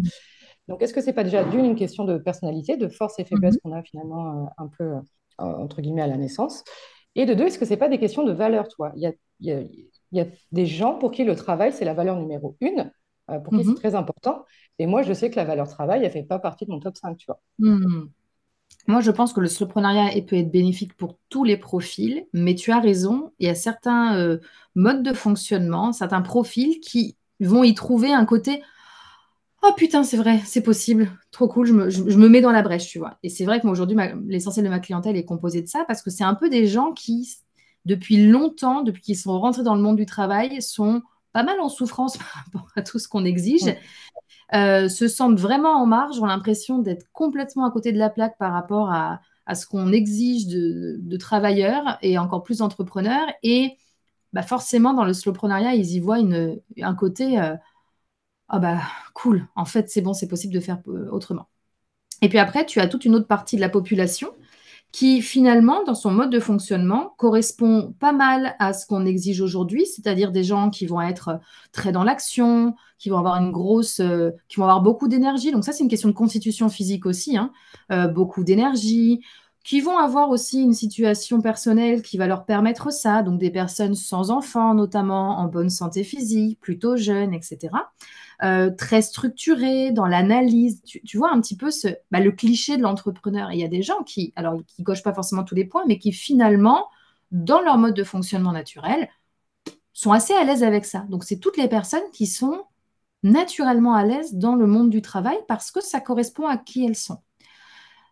[0.67, 3.55] Donc, est-ce que c'est pas déjà d'une une question de personnalité, de force et faiblesse
[3.55, 3.59] mmh.
[3.63, 4.93] qu'on a finalement un peu,
[5.37, 6.63] entre guillemets, à la naissance?
[7.15, 8.91] Et de deux, est-ce que c'est pas des questions de valeur, toi?
[8.95, 11.73] Il y, a, il, y a, il y a, des gens pour qui le travail,
[11.73, 12.91] c'est la valeur numéro une,
[13.27, 13.75] pour qui c'est mmh.
[13.75, 14.45] très important.
[14.79, 16.97] Et moi, je sais que la valeur travail, elle fait pas partie de mon top
[16.97, 17.41] 5, tu vois.
[18.87, 22.71] Moi, je pense que le slowprenariat peut être bénéfique pour tous les profils, mais tu
[22.71, 24.39] as raison, il y a certains euh,
[24.75, 28.61] modes de fonctionnement, certains profils qui vont y trouver un côté
[29.65, 32.99] Oh putain, c'est vrai, c'est possible, trop cool, je me, mets dans la brèche, tu
[32.99, 33.17] vois.
[33.23, 33.95] Et c'est vrai que aujourd'hui,
[34.27, 36.91] l'essentiel de ma clientèle est composé de ça parce que c'est un peu des gens
[36.91, 37.37] qui,
[37.85, 41.01] depuis longtemps, depuis qu'ils sont rentrés dans le monde du travail, sont
[41.33, 43.75] pas mal en souffrance par rapport à tout ce qu'on exige,
[44.53, 48.37] euh, se sentent vraiment en marge, ont l'impression d'être complètement à côté de la plaque
[48.37, 49.19] par rapport à,
[49.53, 53.27] ce qu'on exige de, travailleurs et encore plus d'entrepreneurs.
[53.43, 53.77] Et
[54.31, 57.39] bah forcément, dans le slowpreneuriat, ils y voient une, un côté...
[57.41, 57.55] Euh,
[58.49, 58.79] ah bah
[59.13, 61.47] cool, en fait c'est bon, c'est possible de faire euh, autrement.
[62.21, 64.33] Et puis après, tu as toute une autre partie de la population
[64.93, 69.87] qui finalement, dans son mode de fonctionnement, correspond pas mal à ce qu'on exige aujourd'hui,
[69.87, 71.39] c'est-à-dire des gens qui vont être
[71.71, 75.51] très dans l'action, qui vont avoir une grosse, euh, qui vont avoir beaucoup d'énergie.
[75.51, 77.51] Donc ça, c'est une question de constitution physique aussi, hein.
[77.91, 79.21] euh, beaucoup d'énergie,
[79.63, 83.95] qui vont avoir aussi une situation personnelle qui va leur permettre ça, donc des personnes
[83.95, 87.69] sans enfants notamment, en bonne santé physique, plutôt jeunes, etc.
[88.43, 90.81] Euh, très structuré dans l'analyse.
[90.83, 93.53] Tu, vois un petit peu ce, bah, le cliché de l'entrepreneur.
[93.53, 95.97] Il y a des gens qui, alors, qui cochent pas forcément tous les points, mais
[95.97, 96.89] qui finalement,
[97.31, 99.07] dans leur mode de fonctionnement naturel,
[99.93, 101.05] sont assez à l'aise avec ça.
[101.09, 102.65] Donc, c'est toutes les personnes qui sont
[103.21, 106.97] naturellement à l'aise dans le monde du travail parce que ça correspond à qui elles
[106.97, 107.21] sont.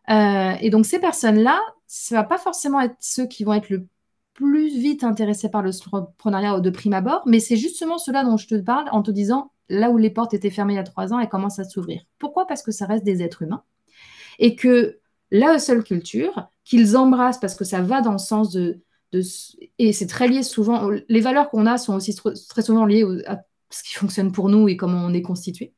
[0.10, 3.86] Euh, et donc, ces personnes-là, ce va pas forcément être ceux qui vont être le
[4.34, 8.48] plus vite intéressés par le entrepreneuriat de prime abord, mais c'est justement cela dont je
[8.48, 11.14] te parle en te disant là où les portes étaient fermées il y a trois
[11.14, 12.02] ans, elles commencent à s'ouvrir.
[12.20, 12.46] Pourquoi?
[12.46, 13.64] Parce que ça reste des êtres humains
[14.40, 15.00] et que
[15.32, 18.82] la seule culture, qu'ils embrassent parce que ça va dans le sens de.
[19.80, 20.90] et c'est très lié souvent.
[21.08, 22.16] Les valeurs qu'on a sont aussi
[22.50, 25.74] très souvent liées à ce qui fonctionne pour nous et comment on est constitué.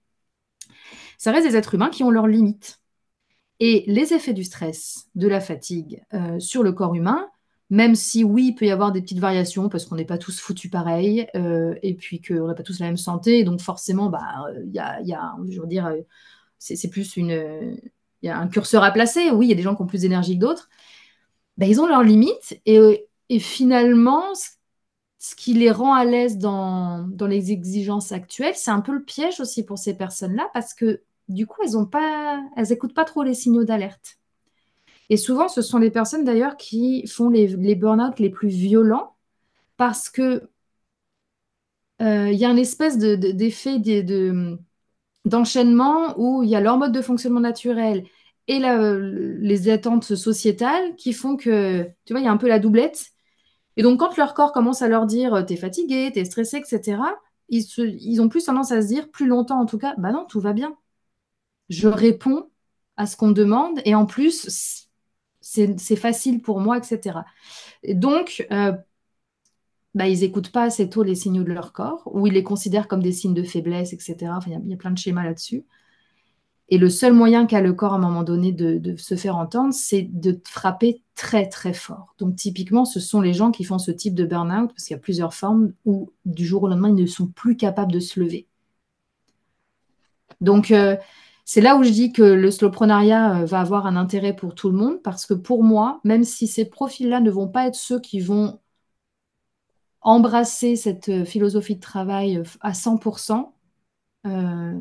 [1.17, 2.79] Ça reste des êtres humains qui ont leurs limites.
[3.59, 7.27] Et les effets du stress, de la fatigue euh, sur le corps humain,
[7.69, 10.39] même si oui, il peut y avoir des petites variations parce qu'on n'est pas tous
[10.39, 13.43] foutus pareil euh, et puis qu'on n'a pas tous la même santé.
[13.43, 16.01] Donc forcément, bah, il y a, dire, euh,
[16.59, 17.17] c'est plus
[18.25, 19.31] un curseur à placer.
[19.31, 20.69] Oui, il y a des gens qui ont plus d'énergie que d'autres.
[21.57, 23.07] Ben, ils ont leurs limites et,
[23.39, 24.23] finalement,
[25.17, 29.39] ce qui les rend à l'aise dans, les exigences actuelles, c'est un peu le piège
[29.39, 32.43] aussi pour ces personnes-là parce que du coup, elles ont pas,
[32.93, 34.19] pas trop les signaux d'alerte.
[35.09, 39.15] Et souvent, ce sont les personnes d'ailleurs qui font les, les burn-out les plus violents
[39.77, 40.49] parce que
[42.01, 44.57] euh, il y a un espèce d'effet de,
[45.25, 48.05] d'enchaînement où il y a leur mode de fonctionnement naturel
[48.47, 52.59] et les attentes sociétales qui font que, tu vois, il y a un peu la
[52.59, 53.07] doublette.
[53.77, 56.99] Et donc, quand leur corps commence à leur dire t'es fatigué, t'es stressé, etc.,
[57.49, 60.39] ils ont plus tendance à se dire, plus longtemps en tout cas, bah non, tout
[60.41, 60.75] va bien.
[61.69, 62.49] Je réponds
[62.97, 64.87] à ce qu'on demande et en plus,
[65.77, 67.19] c'est facile pour moi, etc.
[67.93, 68.73] donc, euh,
[69.95, 72.87] bah, ils n'écoutent pas assez tôt les signaux de leur corps, ou ils les considèrent
[72.87, 74.15] comme des signes de faiblesse, etc.
[74.47, 75.63] il y, a plein de schémas là-dessus.
[76.69, 79.73] Et le seul moyen qu'a le corps à un moment donné de, se faire entendre,
[79.73, 82.15] c'est de frapper très très fort.
[82.17, 84.99] Donc typiquement, ce sont les gens qui font ce type de burn-out, parce qu'il y
[84.99, 88.19] a plusieurs formes, où du jour au lendemain, ils ne sont plus capables de se
[88.19, 88.47] lever.
[90.41, 90.97] Donc, euh,
[91.45, 94.69] c'est là où je dis que le slowprenariat euh, va avoir un intérêt pour tout
[94.69, 97.99] le monde parce que pour moi, même si ces profils-là ne vont pas être ceux
[97.99, 98.59] qui vont
[100.01, 103.51] embrasser cette euh, philosophie de travail euh, à 100%,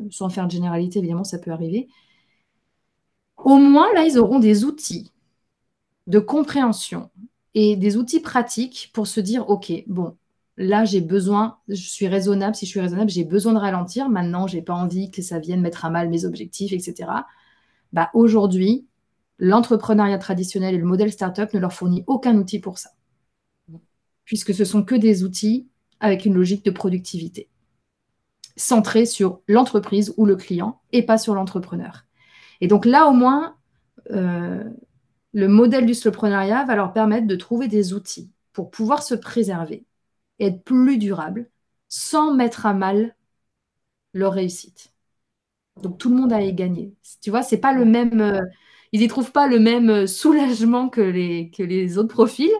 [0.09, 1.89] sans faire de généralité, évidemment, ça peut arriver,
[3.37, 5.11] au moins là, ils auront des outils
[6.07, 7.09] de compréhension
[7.53, 10.15] et des outils pratiques pour se dire, OK, bon,
[10.57, 14.09] là, j'ai besoin, je suis raisonnable, si je suis raisonnable, j'ai besoin de ralentir.
[14.09, 17.09] Maintenant, j'ai pas envie que ça vienne mettre à mal mes objectifs, etc.
[17.91, 18.87] Bah, aujourd'hui,
[19.39, 22.91] l'entrepreneuriat traditionnel et le modèle startup ne leur fournit aucun outil pour ça.
[24.25, 25.67] Puisque ce sont que des outils
[25.99, 27.49] avec une logique de productivité,
[28.55, 32.05] centrée sur l'entreprise ou le client et pas sur l'entrepreneur.
[32.61, 33.55] Et donc là, au moins,
[34.11, 34.63] euh,
[35.33, 39.85] le modèle du slowpreneuriat va leur permettre de trouver des outils pour pouvoir se préserver,
[40.39, 41.49] être plus durable
[41.89, 43.15] sans mettre à mal
[44.13, 44.93] leur réussite.
[45.81, 46.93] Donc tout le monde a gagné.
[47.21, 48.21] Tu vois, c'est pas le même.
[48.21, 48.41] Euh,
[48.91, 52.51] ils n'y trouvent pas le même euh, soulagement que les, que les autres profils,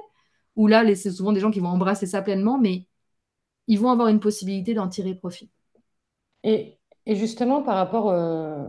[0.55, 2.87] où là, c'est souvent des gens qui vont embrasser ça pleinement, mais
[3.67, 5.51] ils vont avoir une possibilité d'en tirer profit.
[6.43, 8.65] Et, justement, par rapport euh,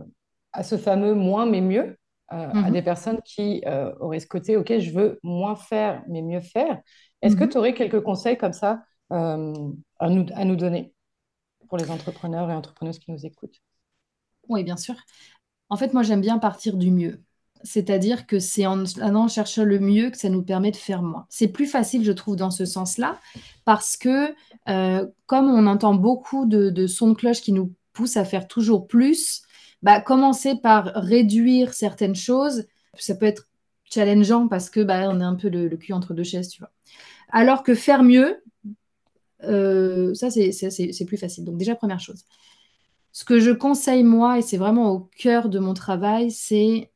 [0.53, 2.71] à ce fameux moins mais mieux, à mhm.
[2.71, 3.63] des personnes qui
[3.99, 6.81] auraient ce côté, OK, je veux moins faire mais mieux faire,
[7.21, 7.49] est-ce que mhm.
[7.49, 10.93] tu aurais quelques conseils comme ça euh, à, nous, donner
[11.67, 13.61] pour les entrepreneurs et entrepreneuses qui nous écoutent
[14.47, 14.95] Oui, bien sûr.
[15.69, 17.23] En fait, moi, j'aime bien partir du mieux.
[17.63, 21.25] C'est-à-dire que c'est en allant chercher le mieux que ça nous permet de faire moins.
[21.29, 23.19] C'est plus facile, je trouve, dans ce sens-là,
[23.63, 24.35] parce que
[24.69, 28.87] euh, comme on entend beaucoup de, sons de cloche qui nous poussent à faire toujours
[28.87, 29.41] plus,
[29.81, 32.65] bah, commencer par réduire certaines choses,
[32.97, 33.47] ça peut être
[33.85, 36.71] challengeant parce que bah, on est un peu le, cul entre deux chaises, tu vois.
[37.31, 38.43] Alors que faire mieux,
[39.43, 41.45] euh, ça c'est plus facile.
[41.45, 42.23] Donc déjà première chose.
[43.11, 46.91] Ce que je conseille moi, et c'est vraiment au cœur de mon travail, c'est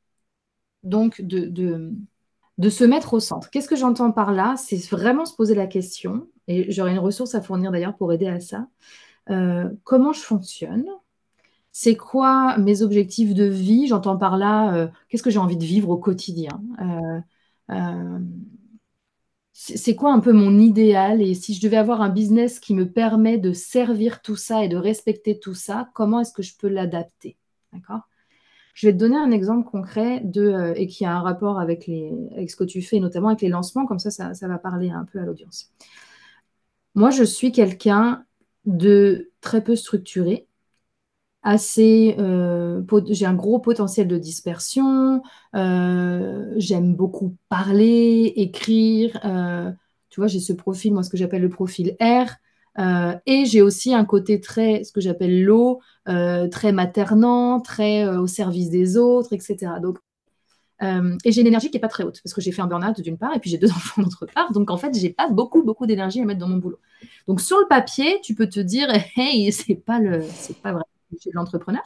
[0.84, 1.46] donc de,
[2.58, 3.50] de, se mettre au centre.
[3.50, 4.56] Qu'est-ce que j'entends par là?
[4.58, 8.28] C'est vraiment se poser la question, et j'aurai une ressource à fournir d'ailleurs pour aider
[8.28, 8.68] à ça.
[9.30, 10.86] Euh, comment je fonctionne?
[11.72, 13.88] C'est quoi mes objectifs de vie?
[13.88, 16.62] J'entends par là, euh, qu'est-ce que j'ai envie de vivre au quotidien?
[19.62, 22.90] C'est quoi un peu mon idéal Et si je devais avoir un business qui me
[22.90, 26.70] permet de servir tout ça et de respecter tout ça, comment est-ce que je peux
[26.70, 27.36] l'adapter?
[27.74, 28.08] D'accord?
[28.74, 32.10] Je vais te donner un exemple concret de, et qui a un rapport avec, les,
[32.32, 35.04] avec ce que tu fais, notamment avec les lancements, comme ça, ça va parler un
[35.04, 35.74] peu à l'audience.
[36.96, 38.24] Moi, je suis quelqu'un
[38.64, 40.48] de très peu structuré,
[41.44, 45.22] assez, euh, j'ai un gros potentiel de dispersion,
[45.56, 49.72] euh, j'aime beaucoup parler, écrire, euh,
[50.10, 52.28] tu vois, j'ai ce profil, moi, ce que j'appelle le profil R,
[53.26, 58.70] et j'ai aussi un côté très, ce que j'appelle l'eau, très maternant, très au service
[58.70, 59.74] des autres, etc.
[59.82, 59.98] Donc,
[60.82, 63.02] et j'ai une énergie qui n'est pas très haute, parce que j'ai fait un burn-out
[63.02, 65.64] d'une part, et puis j'ai deux enfants d'autre part, donc en fait, j'ai pas beaucoup,
[65.64, 66.80] beaucoup d'énergie à mettre dans mon boulot.
[67.28, 70.22] Donc sur le papier, tu peux te dire, hey, c'est pas le,
[70.64, 71.84] pas vrai de l'entrepreneur.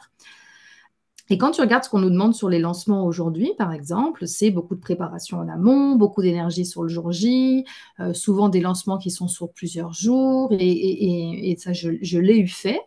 [1.30, 4.50] Et quand tu regardes ce qu'on nous demande sur les lancements aujourd'hui, par exemple, c'est
[4.50, 7.64] beaucoup de préparation en amont, beaucoup d'énergie sur le jour J,
[8.00, 12.80] euh, souvent des lancements qui sont sur plusieurs jours, et, ça, je, l'ai eu fait.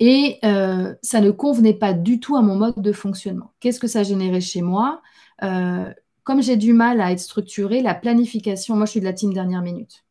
[0.00, 3.52] Et euh, ça ne convenait pas du tout à mon mode de fonctionnement.
[3.60, 5.02] Qu'est-ce que ça générait chez moi?
[5.42, 5.92] Euh,
[6.24, 9.34] Comme j'ai du mal à être structurée, la planification, moi je suis de la team
[9.34, 10.04] dernière minute.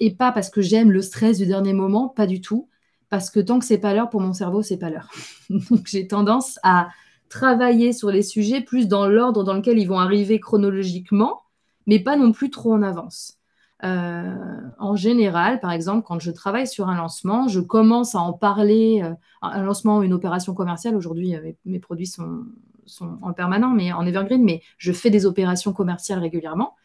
[0.00, 2.69] et pas parce que j'aime le stress du dernier moment, pas du tout
[3.10, 5.10] parce que tant que c'est pas l'heure pour mon cerveau, c'est pas l'heure.
[5.50, 6.88] Donc j'ai tendance à
[7.28, 11.42] travailler sur les sujets plus dans l'ordre dans lequel ils vont arriver chronologiquement,
[11.86, 13.36] mais pas non plus trop en avance.
[13.82, 18.32] Euh, en général, par exemple, quand je travaille sur un lancement, je commence à en
[18.32, 19.00] parler.
[19.02, 22.44] Euh, un lancement une opération commerciale, aujourd'hui, euh, mes, produits sont,
[22.84, 26.76] sont, en permanent, mais en evergreen, mais je fais des opérations commerciales régulièrement.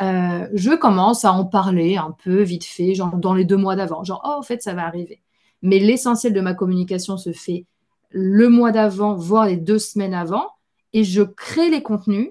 [0.00, 4.02] je commence à en parler un peu vite fait, genre dans les deux mois d'avant,
[4.02, 5.20] genre, oh, en fait, ça va arriver
[5.64, 7.64] mais l'essentiel de ma communication se fait
[8.10, 10.50] le mois d'avant, voire les deux semaines avant,
[10.92, 12.30] et je crée les contenus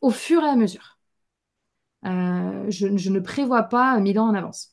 [0.00, 0.98] au fur et à mesure.
[2.06, 4.70] Euh, je, ne prévois pas mille ans en avance.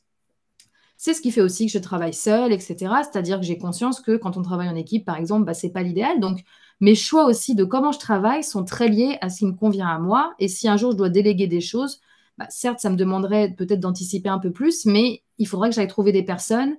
[0.96, 2.76] C'est ce qui fait aussi que je travaille seule, etc.
[3.02, 5.72] C'est-à-dire que j'ai conscience que quand on travaille en équipe, par exemple, bah, ce n'est
[5.72, 6.20] pas l'idéal.
[6.20, 6.44] Donc,
[6.80, 9.88] mes choix aussi de comment je travaille sont très liés à ce qui me convient
[9.88, 10.32] à moi.
[10.38, 12.00] Et si un jour je dois déléguer des choses,
[12.38, 15.88] bah, certes, ça me demanderait peut-être d'anticiper un peu plus, mais il faudrait que j'aille
[15.88, 16.76] trouver des personnes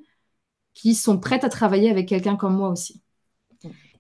[0.79, 3.01] qui sont prêtes à travailler avec quelqu'un comme moi aussi.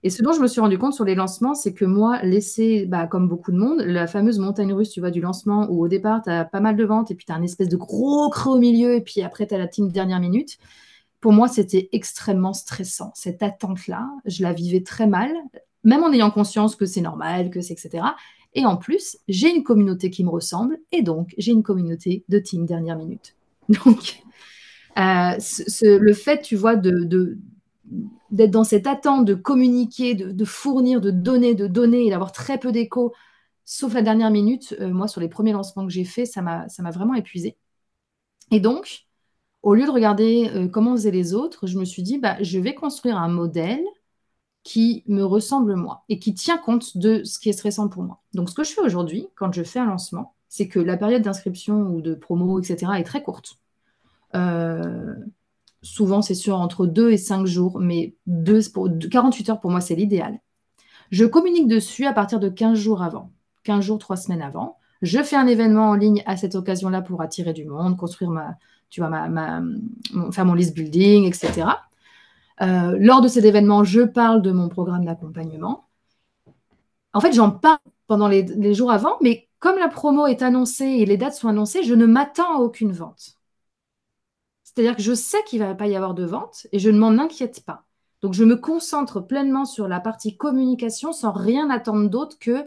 [0.01, 2.85] Et ce dont je me suis rendu compte sur les lancements, c'est que moi, laisser,
[2.85, 5.89] bah, comme beaucoup de monde, la fameuse montagne russe, tu vois, du lancement, où au
[5.89, 8.29] départ, tu as pas mal de ventes, et puis tu as un espèce de gros
[8.29, 10.57] creux au milieu, et puis après, tu as la team dernière minute.
[11.19, 13.11] Pour moi, c'était extrêmement stressant.
[13.13, 15.33] Cette attente-là, je la vivais très mal,
[15.83, 18.05] même en ayant conscience que c'est normal, que c'est etc.
[18.53, 22.39] Et en plus, j'ai une communauté qui me ressemble, et donc j'ai une communauté de
[22.39, 23.35] team dernière minute.
[23.85, 24.23] Donc,
[24.99, 25.37] euh,
[25.83, 31.67] le fait, tu vois, d'être dans cette attente de communiquer, de, fournir, de donner, de
[31.67, 33.13] donner et d'avoir très peu d'écho,
[33.65, 36.67] sauf la dernière minute, euh, moi, sur les premiers lancements que j'ai faits, ça m'a,
[36.69, 37.57] ça m'a vraiment épuisé.
[38.51, 39.07] Et donc,
[39.61, 42.59] au lieu de regarder euh, comment faisaient les autres, je me suis dit, bah, je
[42.59, 43.83] vais construire un modèle
[44.63, 48.21] qui me ressemble moi et qui tient compte de ce qui est stressant pour moi.
[48.33, 51.21] Donc, ce que je fais aujourd'hui, quand je fais un lancement, c'est que la période
[51.21, 53.59] d'inscription ou de promo, etc., est très courte.
[54.35, 55.15] Euh,
[55.81, 58.15] souvent, c'est sûr, entre 2 et 5 jours, mais
[59.11, 60.39] 48 heures pour moi, c'est l'idéal.
[61.11, 63.31] Je communique dessus à partir de 15 jours avant,
[63.63, 64.77] 15 jours, 3 semaines avant.
[65.01, 68.57] Je fais un événement en ligne à cette occasion-là pour attirer du monde, construire ma,
[68.89, 69.61] tu vois, ma,
[70.31, 71.67] faire mon list building, etc.
[72.61, 75.85] Euh, lors de cet événement, je parle de mon programme d'accompagnement.
[77.13, 81.05] En fait, j'en parle pendant les, jours avant, mais comme la promo est annoncée et
[81.05, 83.38] les dates sont annoncées, je ne m'attends à aucune vente.
[84.79, 86.97] C'est-à-dire que je sais qu'il ne va pas y avoir de vente et je ne
[86.97, 87.83] m'en inquiète pas.
[88.21, 92.65] Donc, je me concentre pleinement sur la partie communication sans rien attendre d'autre que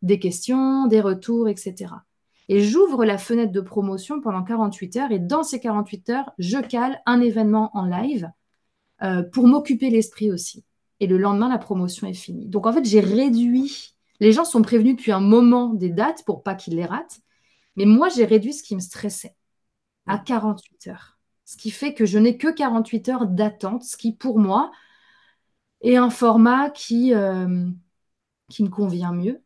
[0.00, 1.94] des questions, des retours, etc.
[2.48, 6.58] Et j'ouvre la fenêtre de promotion pendant 48 heures et dans ces 48 heures, je
[6.58, 8.30] cale un événement en live
[9.02, 10.64] euh, pour m'occuper l'esprit aussi.
[11.00, 12.46] Et le lendemain, la promotion est finie.
[12.46, 13.96] Donc, en fait, j'ai réduit.
[14.20, 17.18] Les gens sont prévenus depuis un moment des dates pour pas qu'ils les ratent.
[17.74, 19.34] Mais moi, j'ai réduit ce qui me stressait
[20.06, 21.17] à 48 heures
[21.48, 24.70] ce qui fait que je n'ai que 48 heures d'attente, ce qui pour moi
[25.80, 27.14] et un format qui,
[28.50, 29.40] qui me convient mieux.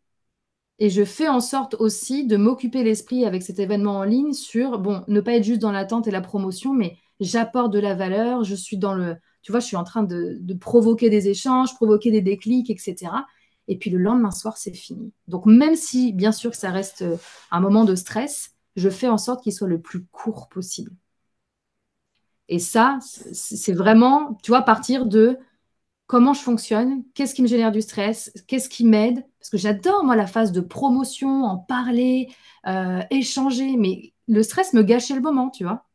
[0.81, 4.81] Et je fais en sorte aussi de m'occuper l'esprit avec cet événement en ligne sur,
[4.81, 8.43] bon, ne pas être juste dans l'attente et la promotion, mais j'apporte de la valeur,
[8.43, 12.11] je suis dans le, tu vois, je suis en train de, provoquer des échanges, provoquer
[12.11, 13.13] des déclics, etc.
[13.69, 15.13] Et puis le lendemain soir, c'est fini.
[15.29, 17.17] Donc même si, bien sûr, ça reste euh,
[17.53, 20.91] un moment de stress, je fais en sorte qu'il soit le plus court possible.
[22.49, 25.39] Et ça, c'est vraiment, tu vois, partir de
[26.07, 29.25] comment je fonctionne, qu'est-ce qui me génère du stress, qu'est-ce qui m'aide.
[29.39, 32.29] Parce que j'adore, moi, la phase de promotion, en parler,
[32.67, 35.87] euh, échanger, mais le stress me gâchait le moment, tu vois.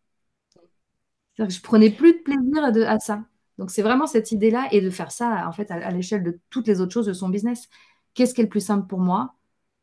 [1.37, 3.23] Que je prenais plus de plaisir à ça.
[3.57, 6.67] Donc, c'est vraiment cette idée-là et de faire ça, en fait, à, l'échelle de toutes
[6.67, 7.69] les autres choses de son business.
[8.13, 9.35] Qu'est-ce qui est le plus simple pour moi?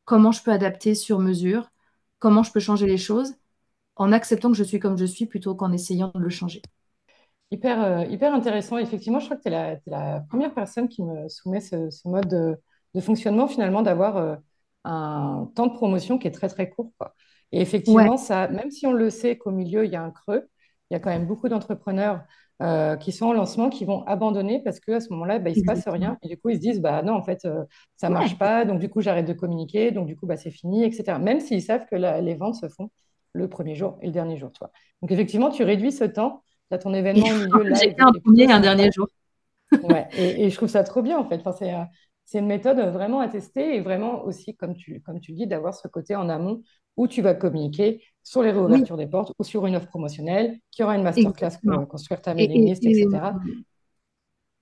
[0.04, 1.70] Comment je peux adapter sur mesure?
[2.18, 3.34] Comment je peux changer les choses?
[3.96, 6.62] En acceptant que je suis comme je suis plutôt qu'en essayant de le changer.
[7.50, 8.78] Hyper, euh, hyper intéressant.
[8.78, 12.28] Effectivement, je crois que tu es, la première personne qui me soumet ce, mode
[12.94, 14.36] de, fonctionnement, finalement, d'avoir euh,
[14.84, 16.92] un temps de promotion qui est très, très court.
[17.52, 20.48] Et effectivement, ça, même si on le sait qu'au milieu, il y a un creux,
[20.90, 22.22] il y a quand même beaucoup d'entrepreneurs
[22.62, 25.60] euh, qui sont en lancement qui vont abandonner parce qu'à ce moment-là, bah, il ne
[25.60, 26.18] se passe rien.
[26.22, 27.46] Et du coup, ils se disent, bah, non, en fait,
[27.96, 28.64] ça ne marche pas.
[28.64, 29.92] Donc, du coup, j'arrête de communiquer.
[29.92, 31.18] Donc, du coup, bah, c'est fini, etc.
[31.20, 32.90] Même s'ils savent que les ventes se font
[33.34, 34.50] le premier jour et le dernier jour.
[34.52, 34.70] Toi.
[35.02, 37.78] Donc, effectivement, tu réduis ce temps tu as ton événement au milieu là.
[37.98, 39.06] Un premier et un dernier jour.
[39.82, 41.36] ouais, et, je trouve ça trop bien en fait.
[41.36, 41.82] Enfin, c'est, euh,
[42.24, 45.74] c'est une méthode vraiment à tester et vraiment aussi, comme tu, comme tu dis, d'avoir
[45.74, 46.62] ce côté en amont
[46.96, 50.82] où tu vas communiquer sur les réouvertures des portes ou sur une offre promotionnelle, qui
[50.84, 53.32] aura une masterclass pour construire ta mailing list, etc.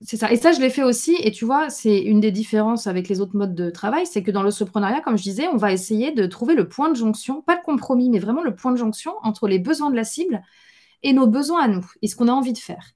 [0.05, 0.31] C'est ça.
[0.31, 1.15] Et ça, je l'ai fait aussi.
[1.19, 4.31] Et tu vois, c'est une des différences avec les autres modes de travail, c'est que
[4.31, 7.55] dans l'entrepreneuriat, comme je disais, on va essayer de trouver le point de jonction, pas
[7.55, 10.43] le compromis, mais vraiment le point de jonction entre les besoins de la cible
[11.03, 12.91] et nos besoins à nous et ce qu'on a envie de faire.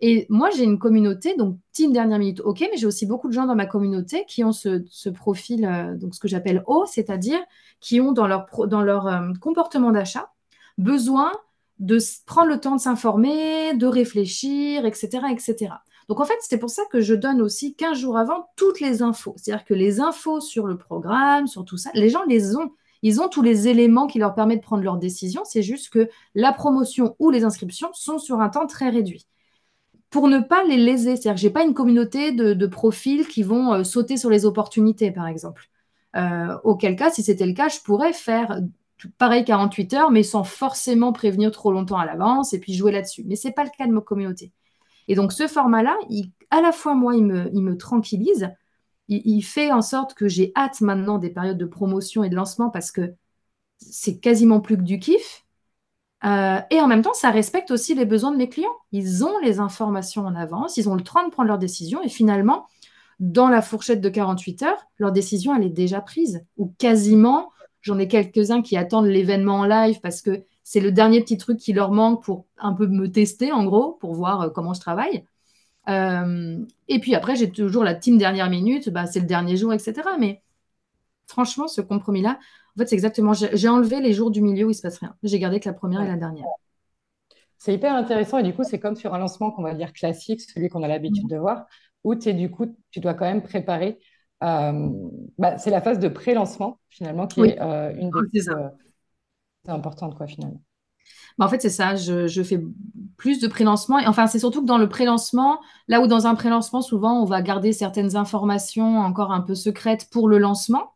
[0.00, 3.32] Et moi, j'ai une communauté, donc team dernière minute, ok, mais j'ai aussi beaucoup de
[3.32, 7.38] gens dans ma communauté qui ont ce, profil, euh, donc ce que j'appelle haut, c'est-à-dire
[7.80, 10.32] qui ont dans leur, dans leur euh, comportement d'achat
[10.76, 11.32] besoin
[11.78, 15.74] de prendre le temps de s'informer, de réfléchir, etc., etc.
[16.08, 19.02] Donc en fait, c'est pour ça que je donne aussi 15 jours avant toutes les
[19.02, 19.34] infos.
[19.36, 22.72] C'est-à-dire que les infos sur le programme, sur tout ça, les gens les ont.
[23.02, 25.42] Ils ont tous les éléments qui leur permettent de prendre leurs décisions.
[25.44, 29.26] C'est juste que la promotion ou les inscriptions sont sur un temps très réduit.
[30.10, 33.42] Pour ne pas les léser, c'est-à-dire que je n'ai pas une communauté de, profils qui
[33.42, 35.68] vont euh, sauter sur les opportunités, par exemple.
[36.16, 38.60] Euh, auquel cas, si c'était le cas, je pourrais faire
[39.18, 43.24] pareil 48 heures, mais sans forcément prévenir trop longtemps à l'avance et puis jouer là-dessus.
[43.26, 44.52] Mais ce n'est pas le cas de ma communauté.
[45.08, 45.96] Et donc ce format-là,
[46.50, 48.50] à la fois moi, il me, il me tranquillise,
[49.08, 52.70] il, fait en sorte que j'ai hâte maintenant des périodes de promotion et de lancement
[52.70, 53.14] parce que
[53.78, 55.44] c'est quasiment plus que du kiff.
[56.24, 58.76] Euh, et en même temps, ça respecte aussi les besoins de mes clients.
[58.92, 62.08] Ils ont les informations en avance, ils ont le temps de prendre leurs décisions et
[62.08, 62.66] finalement,
[63.18, 66.44] dans la fourchette de 48 heures, leur décision, elle est déjà prise.
[66.56, 67.50] Ou quasiment,
[67.80, 71.58] j'en ai quelques-uns qui attendent l'événement en live parce que c'est le dernier petit truc
[71.58, 74.80] qui leur manque pour un peu me tester, en gros, pour voir euh, comment je
[74.80, 75.26] travaille.
[75.90, 79.74] Euh, et puis après, j'ai toujours la team dernière minute, bah, c'est le dernier jour,
[79.74, 80.00] etc.
[80.18, 80.40] Mais
[81.26, 82.38] franchement, ce compromis-là,
[82.74, 83.34] en fait, c'est exactement.
[83.34, 85.14] J'ai enlevé les jours du milieu où il se passe rien.
[85.22, 86.46] J'ai gardé que la première et la dernière.
[87.58, 90.40] C'est hyper intéressant et du coup, c'est comme sur un lancement qu'on va dire classique,
[90.40, 91.66] celui qu'on a l'habitude de voir,
[92.02, 93.98] où es, du coup, tu dois quand même préparer.
[94.42, 94.88] Euh,
[95.36, 98.48] bah, c'est la phase de pré-lancement finalement qui est euh, une des
[99.62, 100.62] plus importantes quoi finalement.
[101.38, 101.96] Bah, en fait, c'est ça.
[101.96, 102.60] Je, fais
[103.16, 103.98] plus de pré-lancement.
[104.06, 107.42] Enfin, c'est surtout que dans le pré-lancement, là où dans un pré-lancement, souvent, on va
[107.42, 110.94] garder certaines informations encore un peu secrètes pour le lancement.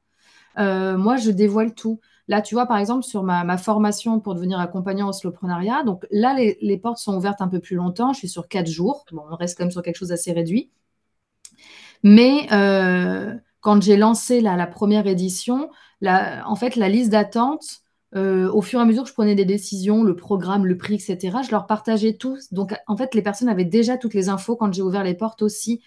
[0.58, 2.00] Euh, moi, je dévoile tout.
[2.28, 6.34] Là, tu vois, par exemple, sur ma, formation pour devenir accompagnant au slowpreneuriat, donc là,
[6.34, 8.12] les, portes sont ouvertes un peu plus longtemps.
[8.12, 9.04] Je suis sur quatre jours.
[9.12, 10.70] Bon, on reste quand même sur quelque chose d'assez réduit.
[12.02, 15.70] Mais euh, quand j'ai lancé la première édition,
[16.02, 17.82] en fait, la liste d'attente,
[18.16, 20.94] euh, au fur et à mesure que je prenais des décisions, le programme, le prix,
[20.94, 22.38] etc., je leur partageais tout.
[22.50, 25.42] Donc, en fait, les personnes avaient déjà toutes les infos quand j'ai ouvert les portes
[25.42, 25.82] aussi.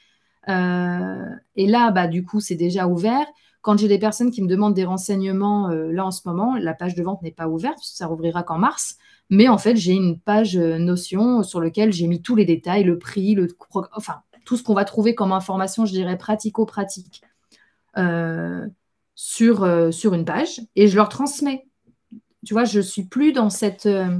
[0.48, 1.26] Euh,
[1.56, 3.26] et là, bah, du coup, c'est déjà ouvert.
[3.62, 6.76] Quand j'ai des personnes qui me demandent des renseignements, euh, là, en ce moment, la
[6.76, 8.98] page de vente n'est pas ouverte, ça rouvrira qu'en mars.
[9.32, 13.00] Mais en fait, j'ai une page Notion sur laquelle j'ai mis tous les détails, le
[13.00, 13.48] prix, le,
[13.96, 17.24] enfin, tout ce qu'on va trouver comme information, je dirais, pratico-pratique
[19.16, 20.62] sur, sur une page.
[20.76, 21.69] Et je leur transmets
[22.46, 23.86] tu vois, je suis plus dans cette.
[23.86, 24.20] Euh,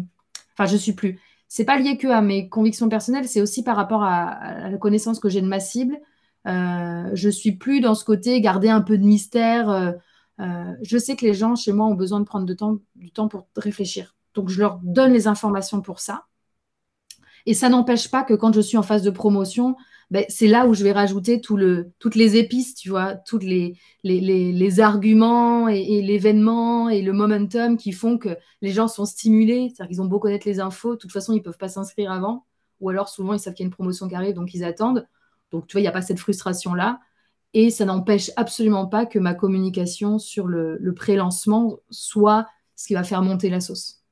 [0.54, 1.20] enfin, je suis plus.
[1.50, 5.20] C'est pas lié que à mes convictions personnelles, c'est aussi par rapport à, la connaissance
[5.20, 6.00] que j'ai de ma cible.
[6.48, 9.70] Euh, je suis plus dans ce côté garder un peu de mystère.
[9.70, 9.92] Euh,
[10.40, 13.12] euh, je sais que les gens chez moi ont besoin de prendre du temps, du
[13.12, 14.16] temps pour réfléchir.
[14.36, 16.26] Donc, je leur donne les informations pour ça.
[17.48, 19.76] Et ça n'empêche pas que quand je suis en phase de promotion,
[20.12, 23.38] ben, c'est là où je vais rajouter tout le, toutes les épices, tu vois, tous
[23.40, 29.70] les, les, arguments et, l'événement et le momentum qui font que les gens sont stimulés.
[29.70, 32.12] C'est-à-dire qu'ils ont beau connaître les infos, de toute façon, ils ne peuvent pas s'inscrire
[32.12, 32.46] avant.
[32.82, 35.08] Ou alors, souvent, ils savent qu'il y a une promotion qui arrive, donc ils attendent.
[35.52, 37.00] Donc, tu vois, il n'y a pas cette frustration-là.
[37.54, 42.94] Et ça n'empêche absolument pas que ma communication sur le, le pré-lancement soit ce qui
[42.94, 44.04] va faire monter la sauce.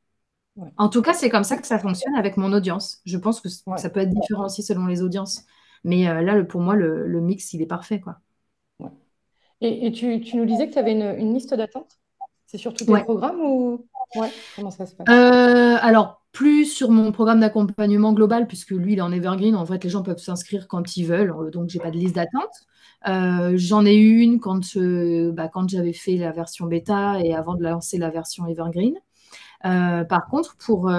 [0.78, 3.00] En tout cas, c'est comme ça que ça fonctionne avec mon audience.
[3.06, 5.44] Je pense que ça peut être différent aussi selon les audiences.
[5.84, 8.00] Mais euh, là, pour moi, le, mix, il est parfait.
[8.00, 8.20] Quoi.
[9.62, 12.00] Et, tu, nous disais que tu avais une, liste d'attente
[12.46, 13.88] C'est sur tous tes programmes ou?
[14.56, 15.08] Comment ça se passe?
[15.10, 19.56] Euh, Alors, plus sur mon programme d'accompagnement global, puisque lui, il est en evergreen.
[19.56, 21.32] En fait, les gens peuvent s'inscrire quand ils veulent.
[21.32, 22.54] Euh, donc, j'ai pas de liste d'attente.
[23.56, 24.78] J'en ai eu une quand,
[25.34, 28.96] bah, quand j'avais fait la version bêta et avant de lancer la version evergreen.
[29.62, 30.92] par contre, pour,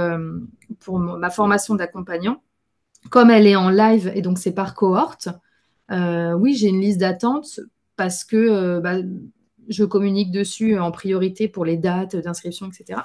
[0.81, 2.41] pour ma formation d'accompagnant,
[3.11, 5.29] comme elle est en live et donc c'est par cohorte,
[5.91, 7.61] euh, oui, j'ai une liste d'attente
[7.97, 8.97] parce que euh, bah,
[9.69, 13.01] je communique dessus en priorité pour les dates d'inscription, etc.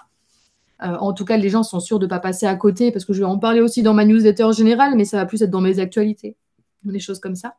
[0.82, 3.06] Euh, en tout cas, les gens sont sûrs de ne pas passer à côté parce
[3.06, 5.50] que je vais en parler aussi dans ma newsletter générale, mais ça va plus être
[5.50, 6.36] dans mes actualités,
[6.84, 7.56] des choses comme ça.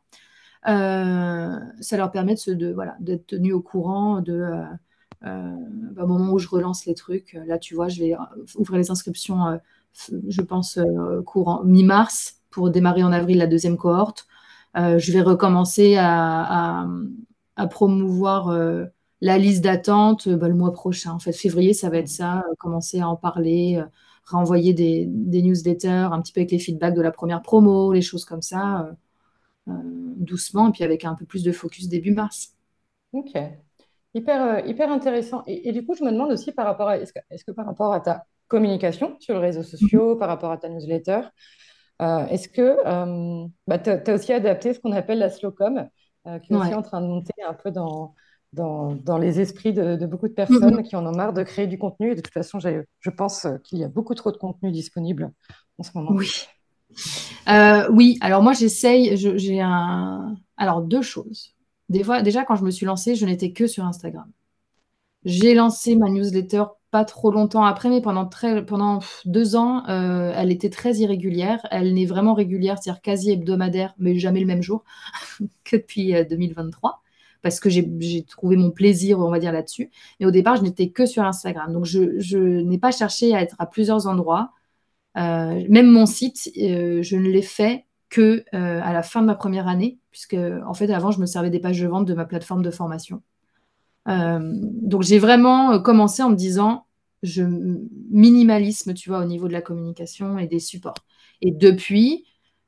[0.63, 4.47] ça leur permet de, voilà, d'être tenus au courant de,
[5.21, 7.37] bah, au moment où je relance les trucs.
[7.47, 8.15] Là, tu vois, je vais
[8.55, 9.59] ouvrir les inscriptions
[10.27, 14.27] je pense, euh, courant mi-mars pour démarrer en avril la deuxième cohorte.
[14.77, 16.87] Euh, je vais recommencer à,
[17.69, 18.85] promouvoir euh,
[19.21, 21.11] la liste d'attente bah, le mois prochain.
[21.11, 23.81] En fait, février, ça va être ça, commencer à en parler,
[24.25, 28.25] renvoyer des, newsletters un petit peu avec les feedbacks de la première promo, les choses
[28.25, 28.91] comme ça,
[29.67, 32.53] doucement, et puis avec un peu plus de focus début mars.
[33.13, 33.37] Ok.
[34.13, 35.43] Hyper, hyper intéressant.
[35.47, 37.93] Et, du coup, je me demande aussi par rapport à, est -ce que par rapport
[37.93, 41.21] à ta communication sur les réseaux sociaux, par rapport à ta newsletter.
[42.01, 45.87] Euh, est-ce que euh, bah, tu as, aussi adapté ce qu'on appelle la slowcom,
[46.27, 48.15] euh, qui est aussi en train de monter un peu dans,
[48.51, 52.11] dans, les esprits de, beaucoup de personnes qui en ont marre de créer du contenu.
[52.11, 55.31] Et de toute façon, je pense qu'il y a beaucoup trop de contenu disponible
[55.77, 56.11] en ce moment.
[56.11, 56.29] Oui.
[57.91, 60.35] oui, alors moi j'essaye, j'ai un...
[60.57, 61.53] Alors deux choses.
[61.87, 64.29] Des fois, déjà quand je me suis lancée, je n'étais que sur Instagram.
[65.23, 66.63] J'ai lancé ma newsletter
[66.95, 71.59] pas trop longtemps après, mais pendant, très, pendant deux ans, euh, elle était très irrégulière.
[71.69, 74.85] Elle n'est vraiment régulière, c'est-à-dire quasi hebdomadaire, mais jamais le même jour
[75.65, 76.93] que depuis 2023, euh,
[77.41, 79.91] parce que j'ai trouvé mon plaisir, on va dire, là-dessus.
[80.21, 81.73] Mais au départ, je n'étais que sur Instagram.
[81.73, 84.51] Donc, je, n'ai pas cherché à être à plusieurs endroits.
[85.17, 89.67] Euh, même mon site, je ne l'ai fait que à la fin de ma première
[89.67, 92.63] année, puisque en fait, avant, je me servais des pages de vente de ma plateforme
[92.63, 93.21] de formation.
[94.07, 96.84] donc j'ai vraiment commencé en me disant,
[97.25, 97.43] je
[98.11, 100.95] minimalisme, tu vois, au niveau de la communication et des supports.
[101.41, 102.25] Et depuis,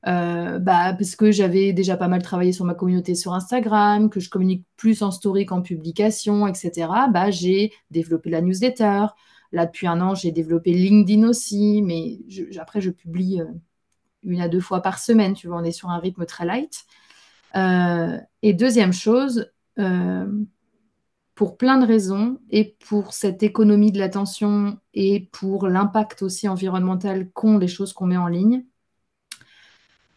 [0.08, 4.20] euh, bah, parce que j'avais déjà pas mal travaillé sur ma communauté sur Instagram, que
[4.20, 9.08] je communique plus en story qu'en publication, etc., bah, j'ai développé la newsletter.
[9.52, 12.20] Là, depuis un an, j'ai développé LinkedIn aussi, mais
[12.60, 13.46] après, je publie euh,
[14.24, 16.86] une à deux fois par semaine, tu vois, on est sur un rythme très light.
[17.56, 19.50] Euh, et deuxième chose,
[21.38, 27.30] pour plein de raisons et pour cette économie de l'attention et pour l'impact aussi environnemental
[27.30, 28.66] qu'ont les choses qu'on met en ligne.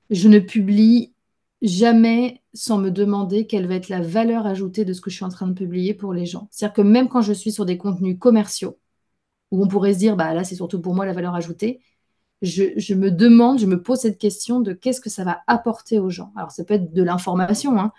[0.09, 1.13] Je ne publie
[1.61, 5.25] jamais sans me demander quelle va être la valeur ajoutée de ce que je suis
[5.27, 6.49] en train de publier pour les gens.
[6.51, 8.79] C'est-à-dire que même quand je suis sur des contenus commerciaux,
[9.51, 11.81] où on pourrait se dire, bah là c'est surtout pour moi la valeur ajoutée,
[12.41, 15.99] je, je, me demande, je me pose cette question de qu'est-ce que ça va apporter
[15.99, 16.33] aux gens.
[16.35, 17.93] Alors ça peut être de l'information, hein,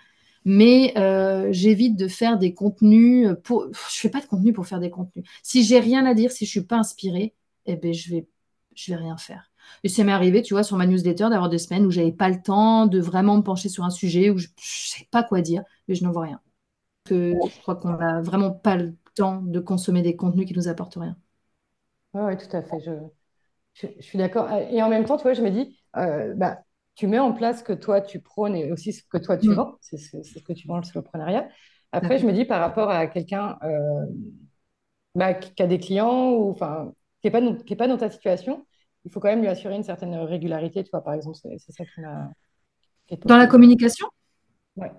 [0.44, 4.80] mais euh, j'évite de faire des contenus pour je fais pas de contenu pour faire
[4.80, 5.24] des contenus.
[5.42, 7.34] Si j'ai rien à dire si je suis pas inspirée
[7.66, 8.28] eh ben je vais
[8.74, 9.50] je vais rien faire.
[9.84, 12.28] Et ça m'est arrivé tu vois sur ma newsletter d'avoir des semaines où j'avais pas
[12.28, 15.40] le temps de vraiment me pencher sur un sujet où je, ne sais pas quoi
[15.40, 16.40] dire mais je n'en vois rien.
[17.04, 20.68] Que je crois qu'on n'a vraiment pas le temps de consommer des contenus qui nous
[20.68, 21.16] apportent rien.
[22.14, 22.80] Oui, tout à fait.
[22.80, 22.92] Je,
[23.74, 24.50] je, suis d'accord.
[24.52, 26.62] Et en même temps tu vois je me dis euh, bah,
[26.94, 29.48] tu mets en place ce que toi tu prônes et aussi ce que toi tu
[29.48, 29.54] mm.
[29.54, 31.48] vends, c'est ce que tu vends le soloprenariat.
[31.92, 34.06] Après, je me dis par rapport à quelqu'un euh,
[35.14, 38.66] bah, qui a des clients ou enfin qui n'est pas, pas dans ta situation,
[39.04, 40.82] il faut quand même lui assurer une certaine régularité.
[40.82, 42.30] Tu vois, par exemple, c'est ça qui m'a.
[43.26, 44.06] Dans la communication?
[44.76, 44.90] Ouais.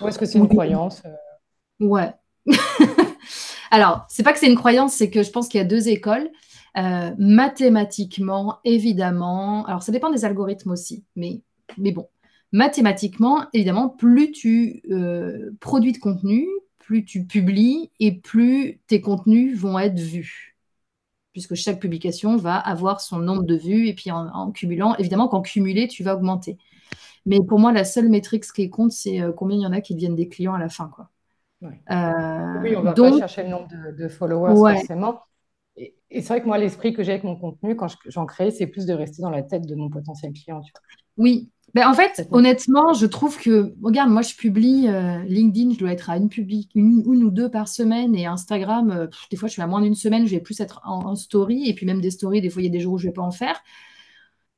[0.00, 1.86] Ou est-ce que c'est une croyance euh?
[1.86, 2.12] Ouais.
[3.70, 5.88] Alors, c'est pas que c'est une croyance, c'est que je pense qu'il y a deux
[5.88, 6.28] écoles.
[6.76, 11.40] Euh, mathématiquement, évidemment, alors ça dépend des algorithmes aussi, mais,
[11.78, 12.06] mais bon,
[12.52, 16.46] mathématiquement, évidemment, plus tu euh, produis de contenu,
[16.78, 20.56] plus tu publies et plus tes contenus vont être vus.
[21.32, 25.42] puisque chaque publication va avoir son nombre de vues, et puis en, cumulant, évidemment qu'en
[25.42, 26.58] cumulé, tu vas augmenter.
[27.26, 29.80] Mais pour moi, la seule métrique qui compte, c'est euh, combien il y en a
[29.80, 30.88] qui deviennent des clients à la fin.
[30.94, 31.10] Quoi.
[31.62, 35.22] Euh, oui, on va pas chercher le nombre de, followers forcément.
[35.76, 38.66] Et, c'est vrai que moi, l'esprit que j'ai avec mon contenu, quand j'en crée, c'est
[38.66, 40.62] plus de rester dans la tête de mon potentiel client.
[41.16, 45.78] Oui, ben, en fait, honnêtement, je trouve que, regarde, moi, je publie euh, LinkedIn, je
[45.78, 49.48] dois être à une, public, une, ou deux par semaine, et Instagram, euh, des fois,
[49.48, 52.00] je suis à moins d'une semaine, je vais plus être en, story, et puis même
[52.00, 53.30] des stories, des fois, il y a des jours où je ne vais pas en
[53.30, 53.60] faire.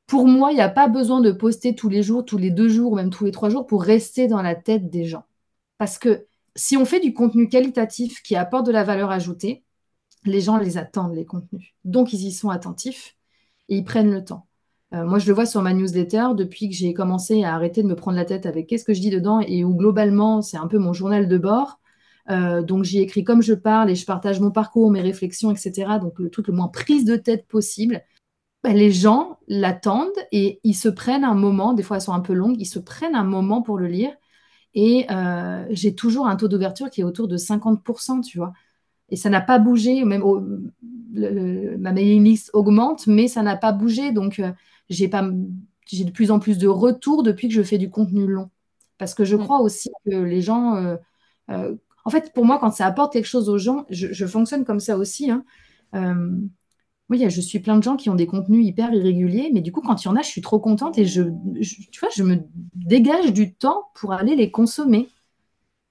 [0.06, 2.68] Pour moi, il n'y a pas besoin de poster tous les jours, tous les deux
[2.68, 5.24] jours, même tous les trois jours, pour rester dans la tête des gens.
[5.76, 9.64] Parce que si on fait du contenu qualitatif qui apporte de la valeur ajoutée,
[10.28, 11.74] les gens les attendent, les contenus.
[11.84, 13.16] Donc, ils y sont attentifs
[13.68, 14.46] et ils prennent le temps.
[14.94, 17.88] Euh, moi, je le vois sur ma newsletter depuis que j'ai commencé à arrêter de
[17.88, 20.66] me prendre la tête avec qu'est-ce que je dis dedans et où globalement, c'est un
[20.66, 21.80] peu mon journal de bord.
[22.30, 25.98] Euh, donc, j'y écris comme je parle et je partage mon parcours, mes réflexions, etc.
[26.00, 28.02] Donc, le truc le moins prise de tête possible.
[28.64, 32.20] Ben, les gens l'attendent et ils se prennent un moment, des fois elles sont un
[32.20, 34.12] peu longues, ils se prennent un moment pour le lire.
[34.74, 38.52] Et euh, j'ai toujours un taux d'ouverture qui est autour de 50%, tu vois.
[39.10, 40.22] Et ça n'a pas bougé, même
[41.12, 44.12] ma mailing list augmente, mais ça n'a pas bougé.
[44.12, 44.42] Donc,
[44.90, 45.28] j'ai pas
[45.88, 48.50] j'ai de plus en plus de retours depuis que je fais du contenu long.
[48.98, 49.40] Parce que je mm.
[49.40, 50.76] crois aussi que les gens.
[50.76, 50.96] Euh,
[51.50, 54.80] euh, en fait, pour moi, quand ça apporte quelque chose aux gens, je, fonctionne comme
[54.80, 55.30] ça aussi.
[55.30, 55.44] Hein.
[55.94, 56.38] Euh,
[57.10, 59.80] oui, je suis plein de gens qui ont des contenus hyper irréguliers, mais du coup,
[59.82, 61.22] quand il y en a, je suis trop contente et je,
[61.90, 62.38] tu vois, je me
[62.74, 65.08] dégage du temps pour aller les consommer.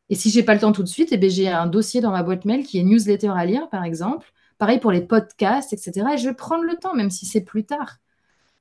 [0.10, 2.12] Et si j'ai pas le temps tout de suite, eh ben, j'ai un dossier dans
[2.12, 4.32] ma boîte mail qui est newsletter à lire, par exemple.
[4.58, 6.08] Pareil pour les podcasts, etc.
[6.14, 7.97] Et je vais prendre le temps, même si c'est plus tard.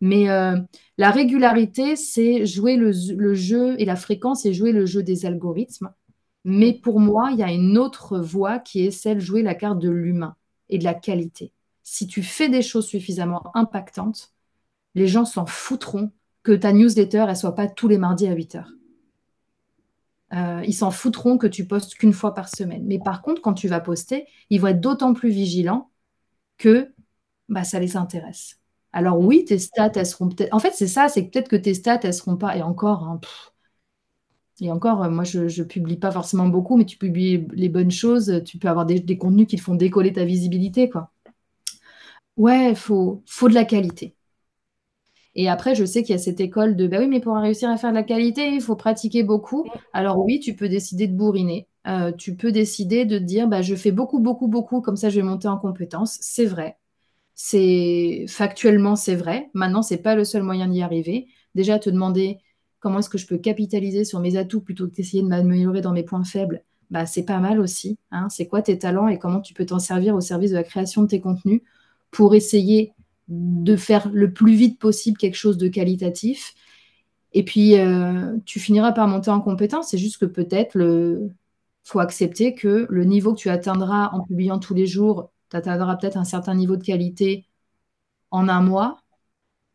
[0.01, 0.57] Mais euh,
[0.99, 2.93] la régularité, c'est jouer le,
[3.35, 5.91] jeu et la fréquence, c'est jouer le jeu des algorithmes.
[6.45, 9.55] Mais pour moi, il y a une autre voie qui est celle de jouer la
[9.55, 10.37] carte de l'humain
[10.69, 11.53] et de la qualité.
[11.83, 14.33] Si tu fais des choses suffisamment impactantes,
[14.95, 16.11] les gens s'en foutront
[16.43, 18.73] que ta newsletter, elle soit pas tous les mardis à 8 heures.
[20.35, 22.85] Euh, ils s'en foutront que tu postes qu'une fois par semaine.
[22.85, 25.91] Mais par contre, quand tu vas poster, ils vont être d'autant plus vigilants
[26.59, 26.93] que
[27.49, 28.59] bah, ça les intéresse.
[28.93, 30.53] Alors oui, tes stats, elles seront peut-être.
[30.55, 32.57] En fait, c'est ça, c'est peut-être que tes stats, elles seront pas.
[32.57, 33.21] Et encore, hein,
[34.61, 37.91] et encore, euh, moi, je ne publie pas forcément beaucoup, mais tu publies les bonnes
[37.91, 41.11] choses, tu peux avoir des, contenus qui te font décoller ta visibilité, quoi.
[42.37, 44.16] Ouais, il faut, faut de la qualité.
[45.37, 47.69] Et après, je sais qu'il y a cette école de, bah oui, mais pour réussir
[47.69, 49.69] à faire de la qualité, il faut pratiquer beaucoup.
[49.93, 51.69] Alors oui, tu peux décider de bourriner.
[51.87, 55.17] Euh, tu peux décider de dire, bah, je fais beaucoup, beaucoup, beaucoup, comme ça je
[55.17, 56.17] vais monter en compétences.
[56.23, 56.79] C'est vrai.
[57.35, 59.51] C'est factuellement c'est vrai.
[59.53, 61.29] Maintenant, c'est pas le seul moyen d'y arriver.
[61.55, 62.39] Déjà, te demander
[62.81, 65.93] comment est-ce que je peux capitaliser sur mes atouts plutôt que d'essayer de m'améliorer dans
[65.93, 67.99] mes points faibles, bah, c'est pas mal aussi.
[68.11, 68.29] Hein.
[68.31, 71.03] C'est quoi tes talents et comment tu peux t'en servir au service de la création
[71.03, 71.61] de tes contenus
[72.11, 72.95] pour essayer
[73.29, 76.55] de faire le plus vite possible quelque chose de qualitatif.
[77.33, 79.89] Et puis, euh, tu finiras par monter en compétence.
[79.91, 81.31] C'est juste que peut-être le
[81.85, 85.97] faut accepter que le niveau que tu atteindras en publiant tous les jours tu atteindras
[85.97, 87.47] peut-être un certain niveau de qualité
[88.31, 89.03] en un mois,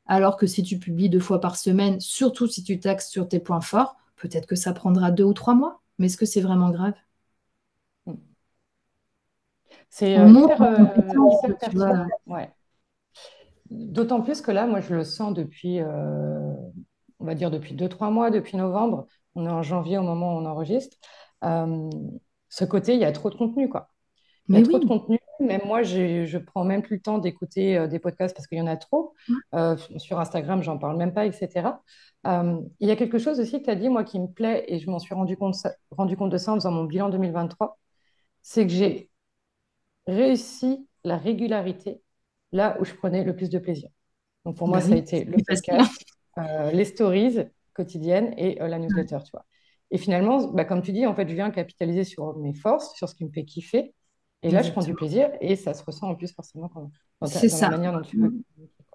[0.06, 3.40] alors que si tu publies deux fois par semaine, surtout si tu taxes sur tes
[3.40, 5.82] points forts, peut-être que ça prendra deux ou trois mois.
[5.98, 6.94] Mais est-ce que c'est vraiment grave?
[9.90, 12.52] C'est euh, euh, ouais.
[13.72, 16.54] D'autant plus que là, moi, je le sens depuis, euh,
[17.20, 19.08] on va dire depuis deux, trois mois, depuis novembre.
[19.36, 20.98] On est en janvier au moment où on enregistre.
[21.42, 23.90] ce côté, il y a trop de contenu, quoi.
[24.50, 25.20] Il y a trop de contenu.
[25.40, 28.62] Même moi, je prends même plus le temps d'écouter euh, des podcasts parce qu'il y
[28.62, 29.14] en a trop.
[29.56, 31.82] Euh, sur Instagram, j'en parle même pas, etc.
[32.28, 34.66] Euh, il y a quelque chose aussi que tu as dit, moi, qui me plaît,
[34.68, 35.56] et je m'en suis rendu compte,
[35.90, 37.80] rendu compte de ça en faisant mon bilan 2023,
[38.44, 39.10] c'est que j'ai
[40.08, 42.02] réussi la régularité
[42.52, 43.90] là où je prenais le plus de plaisir.
[44.46, 46.06] Donc pour moi, bah ça a été le podcast,
[46.74, 47.40] les stories
[47.74, 49.46] quotidiennes et la newsletter, tu vois.
[49.92, 53.10] Et finalement, bah, comme tu dis, en fait, je viens capitaliser sur mes forces, sur
[53.10, 53.94] ce qui me fait kiffer.
[54.44, 57.28] Et là, je prends du plaisir et ça se ressent en plus forcément dans, ta,
[57.28, 57.70] ça.
[57.70, 58.42] la manière dont tu mm.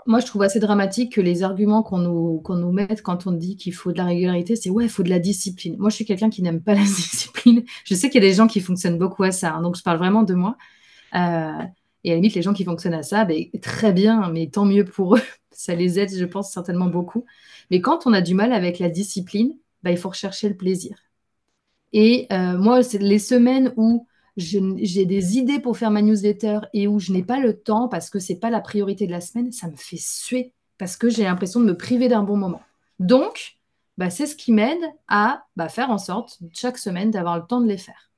[0.07, 3.33] Moi, je trouve assez dramatique que les arguments qu'on nous, qu'on nous mette quand on
[3.33, 5.77] dit qu'il faut de la régularité, c'est ouais, il faut de la discipline.
[5.79, 7.63] Moi, je suis quelqu'un qui n'aime pas la discipline.
[7.85, 9.83] Je sais qu'il y a des gens qui fonctionnent beaucoup à ça, hein, donc je
[9.83, 10.57] parle vraiment de moi.
[11.15, 11.63] Euh,
[12.05, 14.65] et à la limite, les gens qui fonctionnent à ça, ben, très bien, mais tant
[14.65, 15.23] mieux pour eux.
[15.51, 17.25] Ça les aide, je pense, certainement beaucoup.
[17.71, 20.97] Mais quand on a du mal avec la discipline, ben, il faut rechercher le plaisir.
[21.93, 26.87] Et euh, moi, c'est les semaines où j'ai des idées pour faire ma newsletter et
[26.87, 29.51] où je n'ai pas le temps parce que c'est pas la priorité de la semaine,
[29.51, 32.61] ça me fait suer parce que j'ai l'impression de me priver d'un bon moment.
[32.99, 33.57] Donc,
[33.97, 37.63] bah, c'est ce qui m'aide à bah, faire en sorte chaque semaine d'avoir le temps
[37.63, 38.11] de les faire.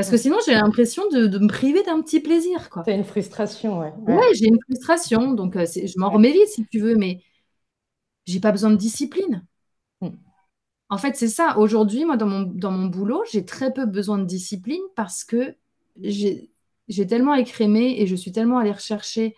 [0.00, 2.70] Parce que sinon, j'ai l'impression de, me priver d'un petit plaisir.
[2.86, 3.92] C'est une frustration, ouais.
[4.06, 5.32] Ouais, j'ai une frustration.
[5.32, 7.22] Donc, euh, je m'en remets vite si tu veux, mais
[8.24, 9.44] j'ai pas besoin de discipline.
[10.00, 10.08] Hmm.
[10.88, 11.58] En fait, c'est ça.
[11.58, 15.54] Aujourd'hui, moi, dans mon, dans mon boulot, j'ai très peu besoin de discipline parce que
[16.02, 16.48] j'ai
[17.06, 19.36] tellement écrémé et je suis tellement allée rechercher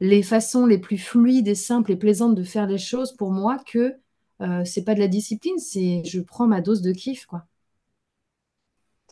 [0.00, 3.56] les façons les plus fluides et simples et plaisantes de faire les choses pour moi
[3.64, 3.94] que
[4.42, 7.46] euh, c'est pas de la discipline, c'est je prends ma dose de kiff, quoi.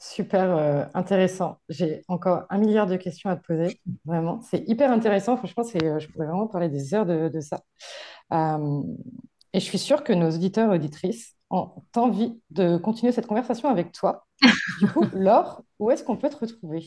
[0.03, 1.59] Super euh, intéressant.
[1.69, 3.79] J'ai encore un milliard de questions à te poser.
[4.07, 5.37] Vraiment, c'est hyper intéressant.
[5.37, 7.61] Franchement, c'est, euh, je pourrais vraiment parler des heures de, ça.
[8.33, 8.83] Euh,
[9.53, 13.69] et je suis sûre que nos auditeurs et auditrices ont envie de continuer cette conversation
[13.69, 14.27] avec toi.
[14.81, 16.83] Du coup, Laure, où est-ce qu'on peut te retrouver?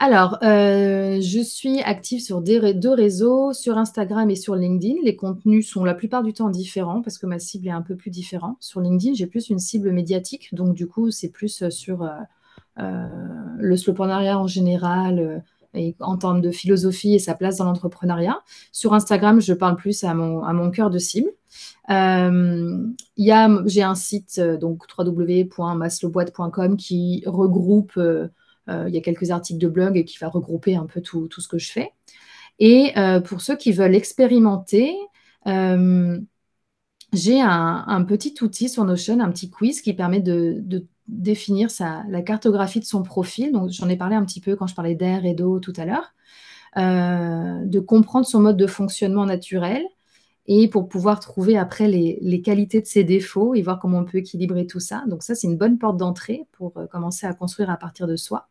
[0.00, 5.00] Alors, euh, je suis active sur deux réseaux, sur Instagram et sur LinkedIn.
[5.02, 7.96] Les contenus sont la plupart du temps différents parce que ma cible est un peu
[7.96, 8.58] plus différente.
[8.60, 12.08] Sur LinkedIn, j'ai plus une cible médiatique, donc du coup, c'est plus euh, sur
[12.78, 13.08] euh,
[13.58, 15.42] le slowpreneuriat en général
[15.74, 18.38] et en termes de philosophie et sa place dans l'entrepreneuriat.
[18.70, 21.30] Sur Instagram, je parle plus à mon, cœur de cible.
[21.88, 28.28] j'ai un site, donc www.maslowboîte.com, qui regroupe euh,
[28.68, 31.58] il y a quelques articles de blog qui va regrouper un peu tout, ce que
[31.58, 31.92] je fais.
[32.58, 34.94] Et euh, pour ceux qui veulent expérimenter,
[35.46, 36.18] euh,
[37.12, 40.62] j'ai un, petit outil sur Notion, un petit quiz qui permet de,
[41.06, 41.68] définir
[42.08, 43.52] la cartographie de son profil.
[43.52, 45.86] Donc, j'en ai parlé un petit peu quand je parlais d'air et d'eau tout à
[45.86, 46.12] l'heure.
[46.76, 49.82] de comprendre son mode de fonctionnement naturel
[50.46, 54.04] et pour pouvoir trouver après les, les, qualités de ses défauts et voir comment on
[54.04, 55.04] peut équilibrer tout ça.
[55.06, 58.48] Donc ça, c'est une bonne porte d'entrée pour commencer à construire à partir de soi.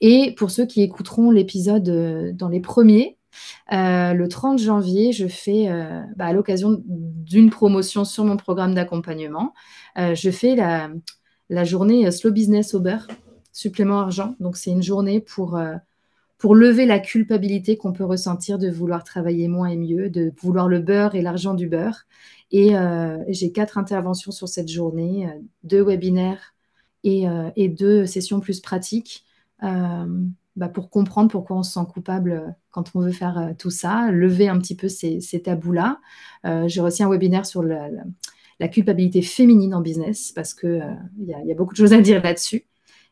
[0.00, 3.18] Et pour ceux qui écouteront l'épisode euh, dans les premiers,
[3.72, 8.74] euh, le 30 janvier, je fais, euh, bah, à l'occasion d'une promotion sur mon programme
[8.74, 9.54] d'accompagnement,
[9.96, 13.06] je fais la, journée Slow Business au beurre,
[13.52, 14.34] supplément argent.
[14.40, 15.60] Donc, c'est une journée pour,
[16.38, 20.68] pour lever la culpabilité qu'on peut ressentir de vouloir travailler moins et mieux, de vouloir
[20.68, 22.06] le beurre et l'argent du beurre.
[22.50, 22.72] Et
[23.28, 25.28] j'ai quatre interventions sur cette journée,
[25.62, 26.54] deux webinaires
[27.04, 29.24] et, et deux sessions plus pratiques
[30.56, 33.70] bah, pour comprendre pourquoi on se sent coupable euh, quand on veut faire euh, tout
[33.70, 36.00] ça, lever un petit peu ces, tabous-là.
[36.66, 37.88] J'ai reçu un webinaire sur la,
[38.68, 42.64] culpabilité féminine en business parce qu'il il y, a beaucoup de choses à dire là-dessus.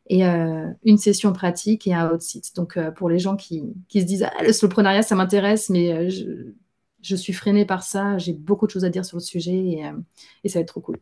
[0.07, 2.55] Et une session pratique et un hot site.
[2.55, 7.33] Donc, pour les gens qui, se disent Ah, le soloprenariat, ça m'intéresse, mais je, suis
[7.33, 9.81] freinée par ça, j'ai beaucoup de choses à dire sur le sujet
[10.43, 10.99] et, ça va être trop cool.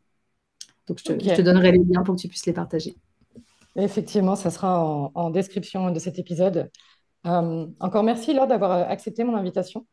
[0.87, 2.95] Donc, je te donnerai les liens pour que tu puisses les partager.
[3.75, 6.69] Effectivement, ça sera en, description de cet épisode.
[7.25, 9.85] Euh, encore merci Laure d'avoir accepté mon invitation.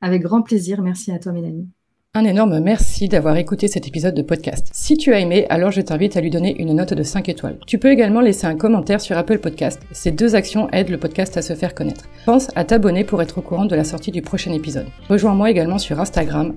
[0.00, 1.68] Avec grand plaisir, merci à toi Mélanie.
[2.14, 4.70] Un énorme merci d'avoir écouté cet épisode de podcast.
[4.72, 7.58] Si tu as aimé, alors je t'invite à lui donner une note de 5 étoiles.
[7.66, 9.82] Tu peux également laisser un commentaire sur Apple Podcast.
[9.92, 12.08] Ces deux actions aident le podcast à se faire connaître.
[12.24, 14.86] Pense à t'abonner pour être au courant de la sortie du prochain épisode.
[15.10, 16.56] Rejoins-moi également sur Instagram,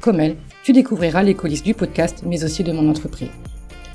[0.00, 0.36] comel.
[0.64, 3.30] Tu découvriras les coulisses du podcast, mais aussi de mon entreprise.